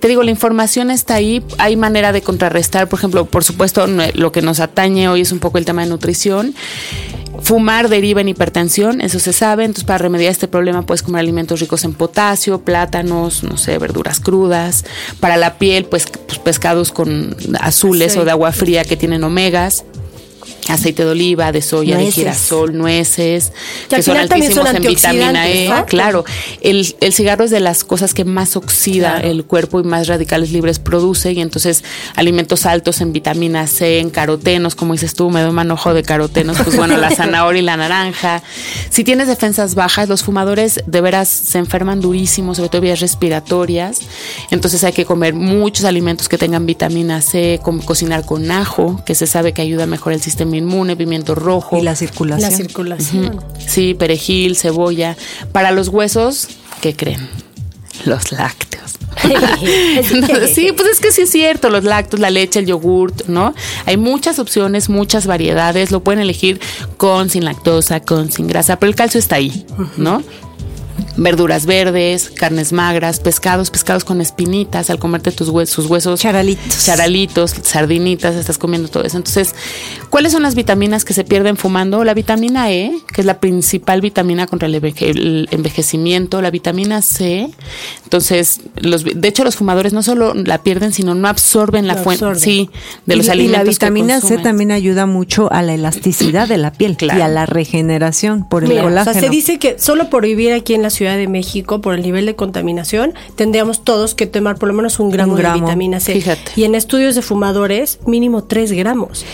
te 0.00 0.08
digo, 0.08 0.22
la 0.24 0.30
información 0.32 0.90
está 0.90 1.14
ahí, 1.14 1.42
hay 1.58 1.76
manera 1.76 2.10
de 2.12 2.22
contrarrestar, 2.22 2.88
por 2.88 2.98
ejemplo, 2.98 3.24
por 3.26 3.44
supuesto, 3.44 3.86
lo 3.86 4.32
que 4.32 4.42
nos 4.42 4.58
atañe 4.60 5.08
hoy 5.08 5.20
es 5.20 5.30
un 5.30 5.38
poco 5.38 5.58
el 5.58 5.64
tema 5.64 5.82
de 5.82 5.88
nutrición. 5.90 6.54
Fumar 7.40 7.88
deriva 7.88 8.20
en 8.20 8.28
hipertensión, 8.28 9.00
eso 9.00 9.18
se 9.18 9.32
sabe, 9.32 9.64
entonces 9.64 9.84
para 9.84 9.98
remediar 9.98 10.30
este 10.30 10.48
problema 10.48 10.82
puedes 10.82 11.02
comer 11.02 11.20
alimentos 11.20 11.60
ricos 11.60 11.84
en 11.84 11.94
potasio, 11.94 12.60
plátanos, 12.60 13.42
no 13.42 13.56
sé, 13.56 13.78
verduras 13.78 14.20
crudas. 14.20 14.84
Para 15.20 15.36
la 15.36 15.58
piel, 15.58 15.84
pues, 15.84 16.06
pues, 16.26 16.38
pescados 16.38 16.92
con 16.92 17.36
azules 17.60 18.16
o 18.16 18.24
de 18.24 18.30
agua 18.30 18.52
fría 18.52 18.84
que 18.84 18.96
tienen 18.96 19.24
omegas. 19.24 19.84
Aceite 20.68 21.04
de 21.04 21.10
oliva, 21.10 21.50
de 21.50 21.60
soya, 21.60 21.96
de 21.98 22.10
girasol, 22.10 22.76
nueces, 22.76 23.52
Que 23.88 23.96
que 23.96 24.02
son 24.02 24.16
altísimos 24.16 24.66
son 24.66 24.76
en 24.76 24.82
vitamina 24.82 25.48
E. 25.48 25.70
Claro, 25.86 26.24
el, 26.60 26.94
el 27.00 27.12
cigarro 27.12 27.44
es 27.44 27.50
de 27.50 27.60
las 27.60 27.84
cosas 27.84 28.14
que 28.14 28.24
más 28.24 28.56
oxida 28.56 29.12
Claro. 29.12 29.28
el 29.28 29.44
cuerpo 29.44 29.80
y 29.80 29.82
más 29.82 30.06
radicales 30.06 30.52
libres 30.52 30.78
produce 30.78 31.32
y 31.32 31.40
entonces 31.40 31.82
alimentos 32.14 32.66
altos 32.66 33.00
en 33.00 33.12
vitamina 33.12 33.66
C, 33.66 33.98
en 33.98 34.10
carotenos, 34.10 34.74
como 34.74 34.92
dices 34.92 35.14
tú, 35.14 35.30
me 35.30 35.40
doy 35.40 35.50
un 35.50 35.56
manojo 35.56 35.94
de 35.94 36.02
carotenos, 36.02 36.58
pues 36.62 36.76
bueno, 36.76 36.96
la 36.96 37.10
zanahoria 37.14 37.60
y 37.60 37.64
la 37.64 37.76
naranja. 37.76 38.42
Si 38.90 39.04
tienes 39.04 39.28
defensas 39.28 39.74
bajas, 39.74 40.08
los 40.08 40.22
fumadores 40.22 40.82
de 40.86 41.00
veras 41.00 41.28
se 41.28 41.58
enferman 41.58 42.00
durísimo, 42.00 42.54
sobre 42.54 42.68
todo 42.68 42.80
vías 42.82 43.00
respiratorias, 43.00 44.00
entonces 44.50 44.84
hay 44.84 44.92
que 44.92 45.04
comer 45.04 45.34
muchos 45.34 45.84
alimentos 45.84 46.28
que 46.28 46.38
tengan 46.38 46.66
vitamina 46.66 47.20
C, 47.20 47.60
como 47.62 47.84
cocinar 47.84 48.24
con 48.24 48.50
ajo, 48.50 49.02
que 49.04 49.14
se 49.14 49.26
sabe 49.26 49.52
que 49.52 49.62
ayuda 49.62 49.84
a 49.84 49.86
mejorar 49.86 50.16
el 50.16 50.22
sistema 50.22 50.51
inmune, 50.54 50.96
pimiento 50.96 51.34
rojo. 51.34 51.78
Y 51.78 51.82
la 51.82 51.94
circulación. 51.96 52.50
La 52.50 52.56
circulación. 52.56 53.44
Sí, 53.66 53.94
perejil, 53.94 54.56
cebolla. 54.56 55.16
Para 55.52 55.70
los 55.70 55.88
huesos, 55.88 56.48
¿qué 56.80 56.94
creen? 56.94 57.28
Los 58.04 58.32
lácteos. 58.32 58.92
Entonces, 60.12 60.54
sí, 60.54 60.72
pues 60.72 60.88
es 60.88 61.00
que 61.00 61.12
sí 61.12 61.22
es 61.22 61.30
cierto, 61.30 61.70
los 61.70 61.84
lácteos, 61.84 62.20
la 62.20 62.30
leche, 62.30 62.60
el 62.60 62.66
yogurt, 62.66 63.26
¿no? 63.26 63.54
Hay 63.86 63.96
muchas 63.96 64.38
opciones, 64.38 64.88
muchas 64.88 65.26
variedades, 65.26 65.90
lo 65.90 66.02
pueden 66.02 66.20
elegir 66.20 66.60
con, 66.96 67.30
sin 67.30 67.44
lactosa, 67.44 68.00
con, 68.00 68.30
sin 68.32 68.46
grasa, 68.46 68.78
pero 68.78 68.90
el 68.90 68.96
calcio 68.96 69.18
está 69.18 69.36
ahí, 69.36 69.66
¿no? 69.96 70.22
Verduras 71.16 71.66
verdes, 71.66 72.30
carnes 72.30 72.72
magras, 72.72 73.20
pescados, 73.20 73.70
pescados 73.70 74.04
con 74.04 74.20
espinitas, 74.20 74.88
al 74.88 74.98
comerte 74.98 75.30
tus 75.32 75.48
huesos, 75.50 75.74
sus 75.74 75.86
huesos. 75.86 76.20
Charalitos. 76.20 76.84
Charalitos, 76.86 77.54
sardinitas, 77.62 78.34
estás 78.34 78.56
comiendo 78.56 78.88
todo 78.88 79.04
eso. 79.04 79.18
Entonces, 79.18 79.54
¿cuáles 80.08 80.32
son 80.32 80.42
las 80.42 80.54
vitaminas 80.54 81.04
que 81.04 81.12
se 81.12 81.24
pierden 81.24 81.56
fumando? 81.56 82.02
La 82.04 82.14
vitamina 82.14 82.70
E, 82.72 82.92
que 83.14 83.20
es 83.20 83.26
la 83.26 83.40
principal 83.40 84.00
vitamina 84.00 84.46
contra 84.46 84.68
el, 84.68 84.74
enveje- 84.80 85.10
el 85.10 85.48
envejecimiento, 85.50 86.40
la 86.40 86.50
vitamina 86.50 87.02
C. 87.02 87.50
Entonces, 88.04 88.60
los, 88.76 89.04
de 89.04 89.28
hecho, 89.28 89.44
los 89.44 89.56
fumadores 89.56 89.92
no 89.92 90.02
solo 90.02 90.32
la 90.34 90.62
pierden, 90.62 90.92
sino 90.92 91.14
no 91.14 91.28
absorben 91.28 91.86
la 91.86 91.96
fuente, 91.96 92.24
absorben. 92.24 92.40
sí, 92.42 92.70
de 93.06 93.14
y, 93.14 93.18
los 93.18 93.26
la- 93.26 93.34
y 93.34 93.38
alimentos. 93.38 93.58
la 93.58 93.64
que 93.64 93.70
vitamina 93.70 94.20
C 94.20 94.38
también 94.38 94.70
ayuda 94.70 95.06
mucho 95.06 95.52
a 95.52 95.60
la 95.62 95.74
elasticidad 95.74 96.48
de 96.48 96.56
la 96.58 96.72
piel 96.72 96.96
Claro. 96.96 97.18
y 97.18 97.22
a 97.22 97.28
la 97.28 97.44
regeneración 97.46 98.48
por 98.48 98.62
el 98.64 98.70
Mira, 98.70 98.86
o 98.86 99.04
sea, 99.04 99.14
se 99.14 99.28
dice 99.28 99.58
que 99.58 99.78
solo 99.78 100.08
por 100.10 100.22
vivir 100.24 100.52
aquí 100.52 100.74
en 100.74 100.82
la 100.82 100.90
Ciudad 100.90 101.01
de 101.10 101.28
México, 101.28 101.80
por 101.80 101.94
el 101.94 102.02
nivel 102.02 102.26
de 102.26 102.36
contaminación, 102.36 103.14
tendríamos 103.34 103.82
todos 103.82 104.14
que 104.14 104.26
tomar 104.26 104.56
por 104.56 104.68
lo 104.68 104.74
menos 104.74 105.00
un 105.00 105.10
gramo, 105.10 105.32
Un 105.32 105.38
gramo, 105.38 105.56
de 105.56 105.60
vitamina 105.62 106.00
C. 106.00 106.14
fíjate. 106.14 106.52
Y 106.56 106.64
en 106.64 106.74
estudios 106.74 107.14
de 107.14 107.22
fumadores, 107.22 107.98
mínimo 108.06 108.44
3 108.44 108.72
gramos. 108.72 109.24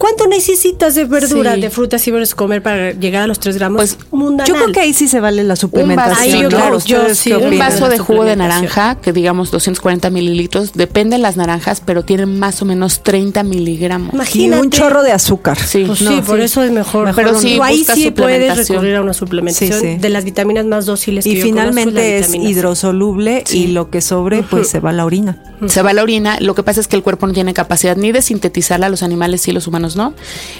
¿Cuánto 0.00 0.26
necesitas 0.28 0.94
de 0.94 1.04
verdura, 1.04 1.56
Sí. 1.56 1.60
de 1.60 1.68
frutas 1.68 2.08
y 2.08 2.10
verdes 2.10 2.34
comer 2.34 2.62
para 2.62 2.92
llegar 2.92 3.22
a 3.24 3.26
los 3.26 3.38
3 3.38 3.58
gramos? 3.58 3.76
Pues, 3.76 3.98
mundanal. 4.10 4.46
Yo 4.48 4.54
creo 4.54 4.72
que 4.72 4.80
ahí 4.80 4.94
sí 4.94 5.08
se 5.08 5.20
vale 5.20 5.44
la 5.44 5.56
suplementación. 5.56 6.18
Ahí 6.18 6.30
yo 6.40 6.48
¿no? 6.48 6.56
creo- 6.56 6.76
¿Ustedes 6.76 6.84
yo 6.86 7.06
qué 7.06 7.14
sí, 7.14 7.32
Un 7.34 7.58
vaso 7.58 7.90
de 7.90 7.98
jugo 7.98 8.24
de 8.24 8.34
naranja, 8.34 8.94
que 8.94 9.12
digamos 9.12 9.50
240 9.50 10.08
mililitros, 10.08 10.72
depende 10.72 11.16
de 11.16 11.22
las 11.22 11.36
naranjas, 11.36 11.82
pero 11.84 12.02
tienen 12.02 12.38
más 12.38 12.62
o 12.62 12.64
menos 12.64 13.02
30 13.02 13.42
miligramos. 13.42 14.12
Y 14.14 14.16
Imagínate. 14.16 14.62
un 14.62 14.70
chorro 14.70 15.02
de 15.02 15.12
azúcar. 15.12 15.58
Sí. 15.58 15.84
Pues 15.86 16.00
No, 16.00 16.12
sí, 16.12 16.22
por 16.22 16.40
eso 16.40 16.62
es 16.62 16.70
mejor. 16.70 17.04
Mejor 17.04 17.22
Pero 17.22 17.38
sí, 17.38 17.58
ahí 17.62 17.84
sí 17.84 18.10
puedes 18.10 18.56
recurrir 18.56 18.96
a 18.96 19.02
una 19.02 19.12
suplementación 19.12 19.80
Sí, 19.80 19.86
sí. 19.86 19.96
de 19.98 20.08
las 20.08 20.24
vitaminas 20.24 20.64
más 20.64 20.86
dóciles 20.86 21.24
que 21.24 21.30
Y 21.30 21.34
yo 21.36 21.42
conozco, 21.42 21.60
finalmente 21.72 22.18
es 22.20 22.34
hidrosoluble 22.34 23.44
Sí. 23.46 23.64
y 23.64 23.66
lo 23.68 23.90
que 23.90 24.00
sobre 24.00 24.42
pues 24.44 24.68
se 24.68 24.80
va 24.80 24.90
a 24.90 24.92
la 24.94 25.04
orina. 25.04 25.36
Se 25.66 25.82
va 25.82 25.90
a 25.90 25.92
la 25.92 26.02
orina, 26.02 26.38
lo 26.40 26.54
que 26.54 26.62
pasa 26.62 26.80
es 26.80 26.88
que 26.88 26.96
el 26.96 27.02
cuerpo 27.02 27.26
no 27.26 27.34
tiene 27.34 27.52
capacidad 27.52 27.96
ni 27.96 28.12
de 28.12 28.22
sintetizarla, 28.22 28.88
los 28.88 29.02
animales 29.02 29.42
sí, 29.42 29.52
los 29.52 29.66
humanos 29.66 29.89
no, 29.96 30.14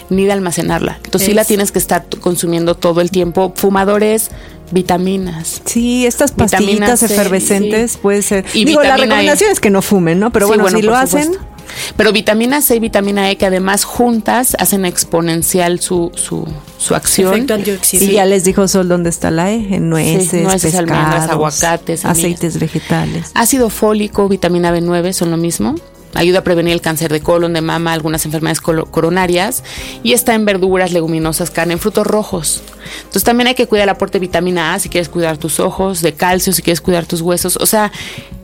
ni 0.09 0.25
de 0.25 0.31
almacenarla. 0.31 0.99
Entonces 1.03 1.27
sí 1.27 1.33
la 1.33 1.41
Es- 1.41 1.47
tienes 1.47 1.71
que 1.71 1.79
estar 1.79 2.05
consumiendo 2.19 2.75
todo 2.75 3.01
el 3.01 3.11
tiempo. 3.11 3.53
Fumadores, 3.55 4.29
vitaminas. 4.71 5.61
Sí, 5.65 6.05
estas 6.05 6.31
pastillitas 6.31 6.99
C, 7.01 7.05
efervescentes 7.07 7.91
sí. 7.93 7.99
puede 8.01 8.21
ser. 8.21 8.45
Y 8.53 8.65
Digo, 8.65 8.81
la 8.81 8.95
vitamina 8.95 9.05
recomendación 9.15 9.49
E. 9.49 9.53
es 9.53 9.59
que 9.59 9.69
no 9.69 9.81
fumen, 9.81 10.19
¿no? 10.19 10.31
Pero 10.31 10.47
Sí, 10.47 10.57
bueno, 10.59 10.77
si 10.77 10.81
lo 10.83 10.95
hacen, 10.95 11.23
supuesto. 11.25 11.47
Pero 11.95 12.11
vitamina 12.11 12.61
C 12.61 12.75
y 12.75 12.79
vitamina 12.79 13.29
E 13.31 13.37
que 13.37 13.45
además 13.45 13.85
juntas 13.85 14.57
hacen 14.59 14.83
exponencial 14.83 15.79
su, 15.79 16.11
su, 16.15 16.45
su 16.77 16.95
acción. 16.95 17.47
Y 17.93 18.11
ya 18.11 18.25
les 18.25 18.43
dijo 18.43 18.67
Sol 18.67 18.89
dónde 18.89 19.09
está 19.09 19.31
la 19.31 19.51
E, 19.51 19.75
en 19.75 19.89
nueces, 19.89 20.33
nueces, 20.43 20.75
almendras, 20.75 21.05
pescados, 21.13 21.29
aguacates, 21.31 21.99
semillas. 22.01 22.17
aceites 22.19 22.59
vegetales. 22.59 23.31
Ácido 23.35 23.69
fólico, 23.69 24.27
vitamina 24.27 24.73
B9 24.75 25.13
son 25.13 25.31
lo 25.31 25.37
mismo. 25.37 25.75
Ayuda 26.13 26.39
a 26.39 26.43
prevenir 26.43 26.73
el 26.73 26.81
cáncer 26.81 27.11
de 27.11 27.21
colon, 27.21 27.53
de 27.53 27.61
mama, 27.61 27.93
algunas 27.93 28.25
enfermedades 28.25 28.61
coronarias. 28.61 29.63
Y 30.03 30.13
está 30.13 30.33
en 30.33 30.45
verduras, 30.45 30.91
leguminosas, 30.91 31.51
carne, 31.51 31.73
en 31.73 31.79
frutos 31.79 32.05
rojos. 32.05 32.61
Entonces 32.97 33.23
también 33.23 33.47
hay 33.47 33.55
que 33.55 33.67
cuidar 33.67 33.83
el 33.83 33.89
aporte 33.89 34.19
de 34.19 34.21
vitamina 34.21 34.73
A 34.73 34.79
si 34.79 34.89
quieres 34.89 35.09
cuidar 35.09 35.37
tus 35.37 35.59
ojos, 35.59 36.01
de 36.01 36.13
calcio 36.13 36.53
si 36.53 36.61
quieres 36.61 36.81
cuidar 36.81 37.05
tus 37.05 37.21
huesos. 37.21 37.57
O 37.57 37.65
sea, 37.65 37.91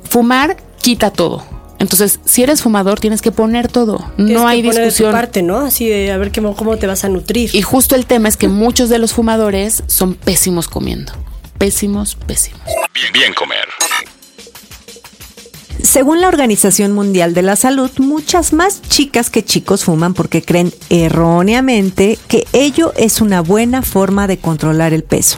fumar 0.10 0.58
quita 0.82 1.12
todo. 1.12 1.44
Entonces, 1.80 2.20
si 2.26 2.42
eres 2.42 2.64
fumador, 2.64 3.00
tienes 3.00 3.22
que 3.22 3.32
poner 3.32 3.68
todo. 3.68 3.98
Tienes 4.16 4.34
No 4.34 4.42
que 4.46 4.48
hay 4.48 4.62
poner 4.64 4.74
de 4.76 4.80
tu 4.82 4.86
discusión. 4.86 5.12
parte, 5.12 5.44
¿no? 5.44 5.60
Así 5.60 5.88
de 5.88 6.12
a 6.12 6.18
ver 6.18 6.32
cómo, 6.32 6.56
cómo 6.56 6.76
te 6.78 6.88
vas 6.88 7.04
a 7.04 7.10
nutrir. 7.10 7.52
Y 7.54 7.62
justo 7.62 7.96
el 7.96 8.08
tema 8.08 8.30
es 8.30 8.36
que 8.36 8.48
muchos 8.48 8.90
de 8.90 8.98
los 8.98 9.14
fumadores 9.14 9.84
son 9.86 10.16
pésimos 10.16 10.68
comiendo. 10.68 11.14
Pésimos, 11.60 12.16
pésimos. 12.16 12.62
Bien, 12.96 13.14
bien 13.14 13.34
comer. 13.36 13.66
Según 15.84 16.22
la 16.22 16.27
Organización 16.27 16.91
Mundial 16.93 17.34
de 17.34 17.43
la 17.43 17.55
Salud, 17.55 17.91
muchas 18.00 18.51
más 18.51 18.81
chicas 18.81 19.29
que 19.29 19.46
chicos 19.46 19.86
fuman 19.86 20.13
porque 20.13 20.41
creen 20.41 20.74
erróneamente 20.89 22.17
que 22.27 22.48
ello 22.51 22.93
es 22.98 23.22
una 23.22 23.41
buena 23.41 23.84
forma 23.84 24.27
de 24.27 24.38
controlar 24.38 24.93
el 24.93 25.03
peso. 25.03 25.38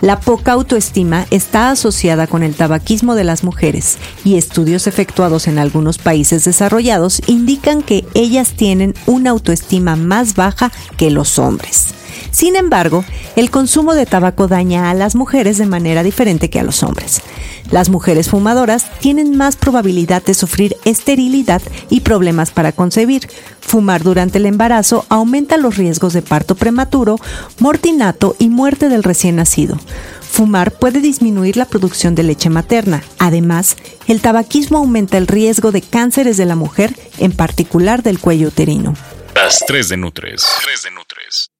La 0.00 0.20
poca 0.20 0.52
autoestima 0.52 1.26
está 1.30 1.70
asociada 1.70 2.28
con 2.28 2.42
el 2.42 2.54
tabaquismo 2.54 3.14
de 3.14 3.24
las 3.24 3.42
mujeres 3.42 3.98
y 4.24 4.36
estudios 4.36 4.86
efectuados 4.86 5.48
en 5.48 5.58
algunos 5.58 5.98
países 5.98 6.44
desarrollados 6.44 7.20
indican 7.26 7.82
que 7.82 8.04
ellas 8.14 8.52
tienen 8.56 8.94
una 9.06 9.30
autoestima 9.30 9.96
más 9.96 10.36
baja 10.36 10.70
que 10.96 11.10
los 11.10 11.38
hombres. 11.38 11.88
Sin 12.30 12.56
embargo, 12.56 13.04
el 13.36 13.50
consumo 13.50 13.94
de 13.94 14.06
tabaco 14.06 14.48
daña 14.48 14.90
a 14.90 14.94
las 14.94 15.14
mujeres 15.14 15.58
de 15.58 15.66
manera 15.66 16.02
diferente 16.02 16.50
que 16.50 16.60
a 16.60 16.64
los 16.64 16.82
hombres. 16.82 17.22
Las 17.70 17.88
mujeres 17.88 18.28
fumadoras 18.28 18.86
tienen 19.00 19.36
más 19.36 19.56
probabilidad 19.56 20.22
de 20.22 20.34
sufrir 20.34 20.76
esterilidad 20.84 21.62
y 21.88 22.00
problemas 22.00 22.50
para 22.50 22.72
concebir. 22.72 23.28
Fumar 23.60 24.02
durante 24.02 24.38
el 24.38 24.46
embarazo 24.46 25.06
aumenta 25.08 25.56
los 25.56 25.76
riesgos 25.76 26.12
de 26.12 26.22
parto 26.22 26.56
prematuro, 26.56 27.16
mortinato 27.58 28.34
y 28.38 28.48
muerte 28.48 28.88
del 28.88 29.04
recién 29.04 29.36
nacido. 29.36 29.78
Fumar 30.20 30.72
puede 30.72 31.00
disminuir 31.00 31.56
la 31.56 31.64
producción 31.64 32.14
de 32.14 32.22
leche 32.22 32.50
materna. 32.50 33.02
Además, 33.18 33.76
el 34.06 34.20
tabaquismo 34.20 34.78
aumenta 34.78 35.18
el 35.18 35.26
riesgo 35.26 35.72
de 35.72 35.82
cánceres 35.82 36.36
de 36.36 36.46
la 36.46 36.56
mujer, 36.56 36.96
en 37.18 37.32
particular 37.32 38.02
del 38.02 38.18
cuello 38.18 38.48
uterino. 38.48 38.94
Las 39.34 39.58
3 39.66 39.88
de 39.88 39.96
Nutres. 39.96 40.44
3 40.64 40.82
de 40.82 40.90
Nutres. 40.90 41.50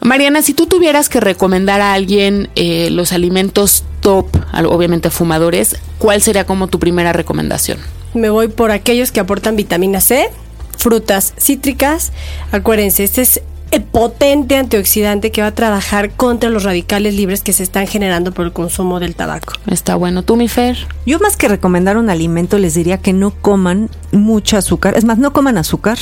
Mariana, 0.00 0.40
si 0.40 0.54
tú 0.54 0.66
tuvieras 0.66 1.08
que 1.08 1.20
recomendar 1.20 1.80
a 1.82 1.92
alguien 1.92 2.48
eh, 2.54 2.88
los 2.90 3.12
alimentos 3.12 3.84
top, 4.00 4.28
obviamente 4.66 5.10
fumadores, 5.10 5.76
¿cuál 5.98 6.22
sería 6.22 6.46
como 6.46 6.68
tu 6.68 6.78
primera 6.78 7.12
recomendación? 7.12 7.78
Me 8.14 8.30
voy 8.30 8.48
por 8.48 8.70
aquellos 8.70 9.12
que 9.12 9.20
aportan 9.20 9.56
vitamina 9.56 10.00
C, 10.00 10.30
frutas 10.76 11.34
cítricas. 11.38 12.12
Acuérdense, 12.50 13.04
este 13.04 13.20
es 13.20 13.42
potente 13.78 14.56
antioxidante 14.56 15.30
que 15.30 15.42
va 15.42 15.48
a 15.48 15.54
trabajar 15.54 16.10
contra 16.10 16.50
los 16.50 16.64
radicales 16.64 17.14
libres 17.14 17.42
que 17.42 17.52
se 17.52 17.62
están 17.62 17.86
generando 17.86 18.32
por 18.32 18.44
el 18.44 18.52
consumo 18.52 18.98
del 18.98 19.14
tabaco. 19.14 19.54
Está 19.66 19.94
bueno. 19.94 20.22
¿Tú, 20.22 20.36
mi 20.36 20.48
Fer? 20.48 20.76
Yo 21.06 21.20
más 21.20 21.36
que 21.36 21.46
recomendar 21.48 21.96
un 21.96 22.10
alimento 22.10 22.58
les 22.58 22.74
diría 22.74 22.98
que 22.98 23.12
no 23.12 23.30
coman 23.30 23.88
mucho 24.12 24.56
azúcar. 24.56 24.96
Es 24.96 25.04
más, 25.04 25.18
no 25.18 25.32
coman 25.32 25.58
azúcar 25.58 25.98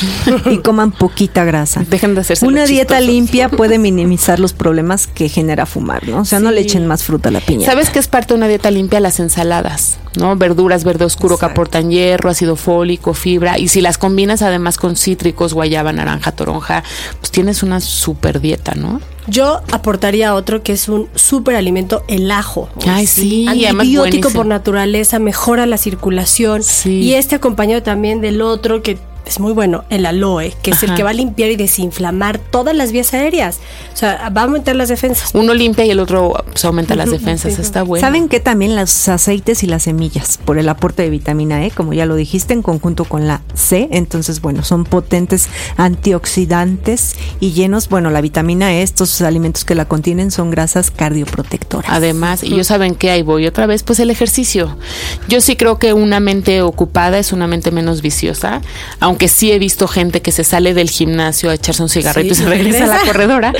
y 0.46 0.58
coman 0.62 0.92
poquita 0.92 1.44
grasa. 1.44 1.84
Dejen 1.88 2.14
de 2.14 2.22
hacerse 2.22 2.46
Una 2.46 2.64
dieta 2.64 3.00
limpia 3.00 3.48
puede 3.48 3.78
minimizar 3.78 4.40
los 4.40 4.52
problemas 4.52 5.06
que 5.06 5.28
genera 5.28 5.66
fumar, 5.66 6.08
¿no? 6.08 6.20
O 6.20 6.24
sea, 6.24 6.40
no 6.40 6.50
le 6.50 6.60
echen 6.60 6.86
más 6.86 7.04
fruta 7.04 7.28
a 7.28 7.32
la 7.32 7.40
piña. 7.40 7.66
¿Sabes 7.66 7.90
qué 7.90 7.98
es 7.98 8.08
parte 8.08 8.34
de 8.34 8.38
una 8.38 8.48
dieta 8.48 8.70
limpia? 8.70 9.00
Las 9.00 9.20
ensaladas, 9.20 9.98
¿no? 10.16 10.36
Verduras 10.36 10.84
verde 10.84 11.04
oscuro 11.04 11.36
que 11.36 11.46
aportan 11.46 11.90
hierro, 11.90 12.30
ácido 12.30 12.56
fólico, 12.56 13.14
fibra. 13.14 13.58
Y 13.58 13.68
si 13.68 13.80
las 13.80 13.98
combinas 13.98 14.42
además 14.42 14.78
con 14.78 14.96
cítricos, 14.96 15.52
guayaba, 15.52 15.92
naranja, 15.92 16.32
toronja, 16.32 16.82
pues 17.20 17.30
tienes 17.30 17.57
una 17.62 17.80
super 17.80 18.40
dieta, 18.40 18.74
¿no? 18.74 19.00
Yo 19.26 19.60
aportaría 19.72 20.34
otro 20.34 20.62
que 20.62 20.72
es 20.72 20.88
un 20.88 21.08
super 21.14 21.54
alimento, 21.54 22.02
el 22.08 22.30
ajo. 22.30 22.68
Ay, 22.86 23.06
sí, 23.06 23.46
antibiótico 23.46 24.30
por 24.30 24.46
naturaleza, 24.46 25.18
mejora 25.18 25.66
la 25.66 25.76
circulación. 25.76 26.62
Y 26.84 27.12
este 27.12 27.34
acompañado 27.34 27.82
también 27.82 28.20
del 28.20 28.40
otro 28.40 28.82
que 28.82 28.98
es 29.28 29.40
muy 29.40 29.52
bueno, 29.52 29.84
el 29.90 30.06
aloe, 30.06 30.54
que 30.62 30.70
es 30.70 30.82
el 30.82 30.94
que 30.94 31.02
va 31.02 31.10
a 31.10 31.12
limpiar 31.12 31.50
y 31.50 31.56
desinflamar 31.56 32.38
todas 32.38 32.74
las 32.74 32.92
vías 32.92 33.12
aéreas. 33.12 33.58
O 33.92 33.96
sea, 33.96 34.30
va 34.30 34.40
a 34.40 34.44
aumentar 34.44 34.74
las 34.74 34.88
defensas. 34.88 35.30
Uno 35.34 35.52
limpia 35.52 35.84
y 35.84 35.90
el 35.90 36.00
otro 36.00 36.44
pues, 36.50 36.64
aumenta 36.64 36.94
las 36.94 37.10
defensas. 37.10 37.58
Está 37.58 37.82
bueno. 37.82 38.00
¿Saben 38.00 38.28
que 38.28 38.40
también 38.40 38.74
los 38.74 39.08
aceites 39.08 39.62
y 39.62 39.66
las 39.66 39.82
semillas, 39.82 40.38
por 40.44 40.58
el 40.58 40.68
aporte 40.68 41.02
de 41.02 41.10
vitamina 41.10 41.64
E, 41.64 41.70
como 41.70 41.92
ya 41.92 42.06
lo 42.06 42.16
dijiste, 42.16 42.54
en 42.54 42.62
conjunto 42.62 43.04
con 43.04 43.26
la 43.26 43.42
C? 43.54 43.88
Entonces, 43.90 44.40
bueno, 44.40 44.62
son 44.64 44.84
potentes 44.84 45.48
antioxidantes 45.76 47.16
y 47.40 47.52
llenos, 47.52 47.88
bueno, 47.88 48.10
la 48.10 48.20
vitamina 48.20 48.72
E, 48.72 48.82
estos 48.82 49.20
alimentos 49.20 49.64
que 49.64 49.74
la 49.74 49.84
contienen 49.84 50.30
son 50.30 50.50
grasas 50.50 50.90
cardioprotectoras. 50.90 51.90
Además, 51.92 52.42
y 52.42 52.56
yo 52.56 52.64
saben 52.64 52.94
que 52.94 53.10
ahí 53.10 53.22
voy 53.22 53.46
otra 53.46 53.66
vez, 53.66 53.82
pues 53.82 54.00
el 54.00 54.10
ejercicio. 54.10 54.76
Yo 55.28 55.40
sí 55.40 55.56
creo 55.56 55.78
que 55.78 55.92
una 55.92 56.20
mente 56.20 56.62
ocupada 56.62 57.18
es 57.18 57.32
una 57.32 57.46
mente 57.46 57.70
menos 57.70 58.00
viciosa, 58.00 58.62
aunque 59.00 59.17
que 59.18 59.28
sí 59.28 59.52
he 59.52 59.58
visto 59.58 59.86
gente 59.88 60.22
que 60.22 60.32
se 60.32 60.44
sale 60.44 60.74
del 60.74 60.88
gimnasio 60.88 61.50
a 61.50 61.54
echarse 61.54 61.82
un 61.82 61.88
cigarrito 61.88 62.32
y 62.32 62.36
se 62.36 62.46
regresa 62.46 62.84
a 62.84 62.86
la 62.86 63.00
corredora. 63.00 63.52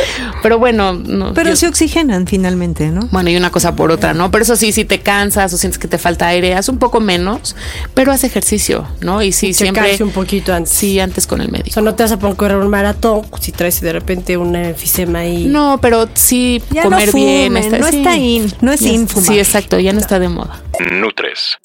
Pero 0.42 0.58
bueno, 0.58 0.94
no, 0.94 1.34
pero 1.34 1.54
se 1.56 1.66
oxigenan 1.66 2.26
finalmente, 2.26 2.88
¿no? 2.88 3.08
Bueno, 3.10 3.30
y 3.30 3.36
una 3.36 3.50
cosa 3.50 3.76
por 3.76 3.90
otra, 3.90 4.14
¿no? 4.14 4.30
Pero 4.30 4.44
eso 4.44 4.56
sí, 4.56 4.72
si 4.72 4.84
te 4.84 5.00
cansas 5.00 5.52
o 5.52 5.58
sientes 5.58 5.78
que 5.78 5.88
te 5.88 5.98
falta 5.98 6.28
aire, 6.28 6.54
haz 6.54 6.68
un 6.68 6.78
poco 6.78 7.00
menos, 7.00 7.56
pero 7.94 8.12
haz 8.12 8.24
ejercicio, 8.24 8.86
¿no? 9.00 9.22
Y 9.22 9.32
sí, 9.32 9.52
siempre. 9.52 9.98
un 10.00 10.10
poquito 10.10 10.54
antes. 10.54 10.72
Sí, 10.72 11.00
antes 11.00 11.26
con 11.26 11.40
el 11.40 11.50
médico. 11.50 11.70
O 11.70 11.74
sea, 11.74 11.82
no 11.82 11.94
te 11.94 12.04
vas 12.04 12.12
a 12.12 12.18
poner 12.18 12.36
correr 12.36 12.56
un 12.58 12.70
maratón 12.70 13.22
si 13.40 13.52
traes 13.52 13.80
de 13.80 13.92
repente 13.92 14.36
un 14.36 14.54
enfisema 14.54 15.20
ahí. 15.20 15.46
No, 15.46 15.78
pero 15.80 16.08
sí 16.14 16.62
comer 16.82 17.12
bien. 17.12 17.52
no 17.52 17.86
está 17.86 18.16
in, 18.16 18.52
no 18.60 18.72
es 18.72 18.82
in 18.82 19.08
Sí, 19.08 19.38
exacto, 19.38 19.78
ya 19.78 19.92
no 19.92 19.98
está 19.98 20.18
de 20.18 20.28
moda. 20.28 20.62
Nutres. 20.80 21.58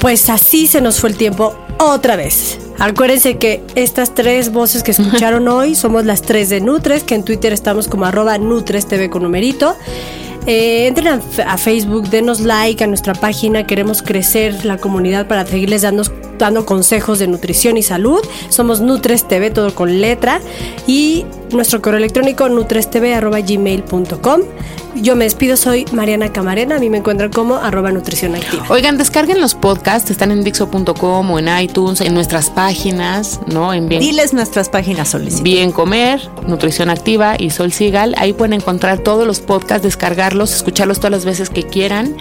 Pues 0.00 0.30
así 0.30 0.66
se 0.66 0.80
nos 0.80 1.00
fue 1.00 1.10
el 1.10 1.16
tiempo 1.16 1.54
otra 1.78 2.16
vez. 2.16 2.58
Acuérdense 2.78 3.36
que 3.36 3.62
estas 3.74 4.14
tres 4.14 4.52
voces 4.52 4.82
que 4.82 4.90
escucharon 4.90 5.46
hoy 5.48 5.74
somos 5.74 6.04
las 6.04 6.22
tres 6.22 6.48
de 6.48 6.60
Nutres, 6.60 7.04
que 7.04 7.14
en 7.14 7.24
Twitter 7.24 7.52
estamos 7.52 7.88
como 7.88 8.04
arroba 8.04 8.38
Nutres 8.38 8.86
TV 8.86 9.10
con 9.10 9.22
numerito. 9.22 9.76
Eh, 10.46 10.86
entren 10.88 11.22
a, 11.46 11.56
Facebook, 11.56 12.10
denos 12.10 12.40
like 12.40 12.84
a 12.84 12.86
nuestra 12.86 13.14
página, 13.14 13.66
queremos 13.66 14.02
crecer 14.02 14.64
la 14.66 14.76
comunidad 14.76 15.26
para 15.26 15.46
seguirles 15.46 15.82
dando, 15.82 16.02
dando 16.44 16.66
consejos 16.66 17.18
de 17.18 17.26
nutrición 17.26 17.76
y 17.76 17.82
salud. 17.82 18.20
Somos 18.48 18.80
Nutres 18.80 19.26
TV, 19.26 19.50
todo 19.50 19.74
con 19.74 20.00
letra. 20.00 20.40
Y 20.86 21.24
nuestro 21.52 21.80
correo 21.80 21.98
electrónico 21.98 22.48
nutrestv.gmail.com. 22.48 24.40
Yo 24.96 25.16
me 25.16 25.24
despido, 25.24 25.56
soy 25.56 25.86
Mariana 25.92 26.32
Camarena, 26.32 26.76
a 26.76 26.78
mí 26.78 26.88
me 26.88 26.98
encuentran 26.98 27.32
como 27.32 27.56
arroba 27.56 27.90
nutrición 27.90 28.36
activa. 28.36 28.64
Oigan, 28.68 28.96
descarguen 28.96 29.40
los 29.40 29.56
podcasts, 29.56 30.08
están 30.10 30.30
en 30.30 30.44
Dixo.com 30.44 31.30
o 31.32 31.38
en 31.38 31.48
iTunes, 31.58 32.00
en 32.00 32.14
nuestras 32.14 32.48
páginas, 32.48 33.40
¿no? 33.48 33.74
En 33.74 33.88
bien, 33.88 34.00
Diles 34.00 34.32
nuestras 34.32 34.68
páginas 34.68 35.08
solicitadas. 35.08 35.42
Bien 35.42 35.72
Comer, 35.72 36.20
Nutrición 36.46 36.90
Activa 36.90 37.34
y 37.36 37.50
Sol 37.50 37.72
Sigal. 37.72 38.14
Ahí 38.18 38.32
pueden 38.34 38.52
encontrar 38.52 39.00
todos 39.00 39.26
los 39.26 39.40
podcasts, 39.40 39.82
descargarlos, 39.82 40.54
escucharlos 40.54 40.98
todas 40.98 41.10
las 41.10 41.24
veces 41.24 41.50
que 41.50 41.64
quieran. 41.64 42.16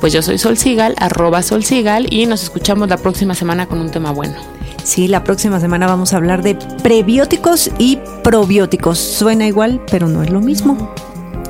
Pues 0.00 0.12
yo 0.12 0.22
soy 0.22 0.38
Sol 0.38 0.58
Sigal, 0.58 0.94
arroba 0.98 1.42
Sol 1.42 1.64
Sigal, 1.64 2.12
y 2.12 2.26
nos 2.26 2.42
escuchamos 2.42 2.88
la 2.88 2.96
próxima 2.96 3.34
semana 3.34 3.66
con 3.66 3.78
un 3.78 3.90
tema 3.90 4.10
bueno. 4.10 4.34
Sí, 4.82 5.08
la 5.08 5.24
próxima 5.24 5.60
semana 5.60 5.86
vamos 5.86 6.12
a 6.12 6.18
hablar 6.18 6.42
de 6.42 6.56
prebióticos 6.82 7.70
y 7.78 7.98
probióticos. 8.22 8.98
Suena 8.98 9.46
igual, 9.46 9.80
pero 9.90 10.08
no 10.08 10.22
es 10.22 10.30
lo 10.30 10.40
mismo. 10.40 10.92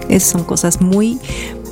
Es, 0.09 0.23
son 0.23 0.45
cosas 0.45 0.81
muy, 0.81 1.19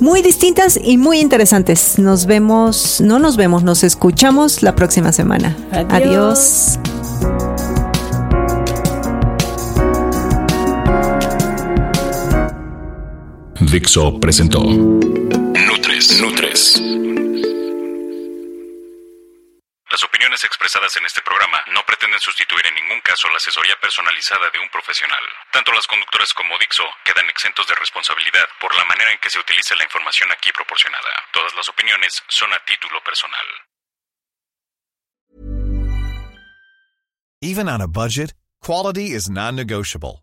muy 0.01 0.21
distintas 0.21 0.77
y 0.83 0.97
muy 0.97 1.19
interesantes. 1.19 1.99
Nos 1.99 2.25
vemos, 2.25 2.99
no 2.99 3.17
nos 3.17 3.37
vemos, 3.37 3.63
nos 3.63 3.83
escuchamos 3.83 4.61
la 4.61 4.75
próxima 4.75 5.13
semana. 5.13 5.55
Adiós. 5.71 6.79
Dixo 13.71 14.19
presentó. 14.19 14.61
Nutres. 16.11 16.81
Las 19.89 20.03
opiniones 20.03 20.43
expresadas 20.43 20.97
en 20.97 21.05
este 21.05 21.21
programa 21.21 21.63
no 21.71 21.85
pretenden 21.85 22.19
sustituir 22.19 22.65
en 22.65 22.75
ningún 22.75 22.99
caso 22.99 23.29
la 23.29 23.37
asesoría 23.37 23.79
personalizada 23.79 24.49
de 24.51 24.59
un 24.59 24.67
profesional. 24.69 25.23
Tanto 25.53 25.71
las 25.71 25.87
conductoras 25.87 26.33
como 26.33 26.57
Dixo 26.59 26.83
quedan 27.05 27.29
exentos 27.29 27.67
de 27.67 27.75
responsabilidad 27.75 28.43
por 28.59 28.75
la 28.75 28.83
manera 28.83 29.11
en 29.13 29.19
que 29.19 29.29
se 29.29 29.39
utiliza 29.39 29.75
la 29.75 29.85
información 29.85 30.29
aquí 30.31 30.51
proporcionada. 30.51 31.07
Todas 31.31 31.55
las 31.55 31.69
opiniones 31.69 32.21
son 32.27 32.51
a 32.51 32.59
título 32.65 33.01
personal. 33.03 33.47
Even 37.41 37.69
on 37.69 37.81
a 37.81 37.87
budget, 37.87 38.33
quality 38.61 39.11
is 39.11 39.29
non-negotiable. 39.29 40.22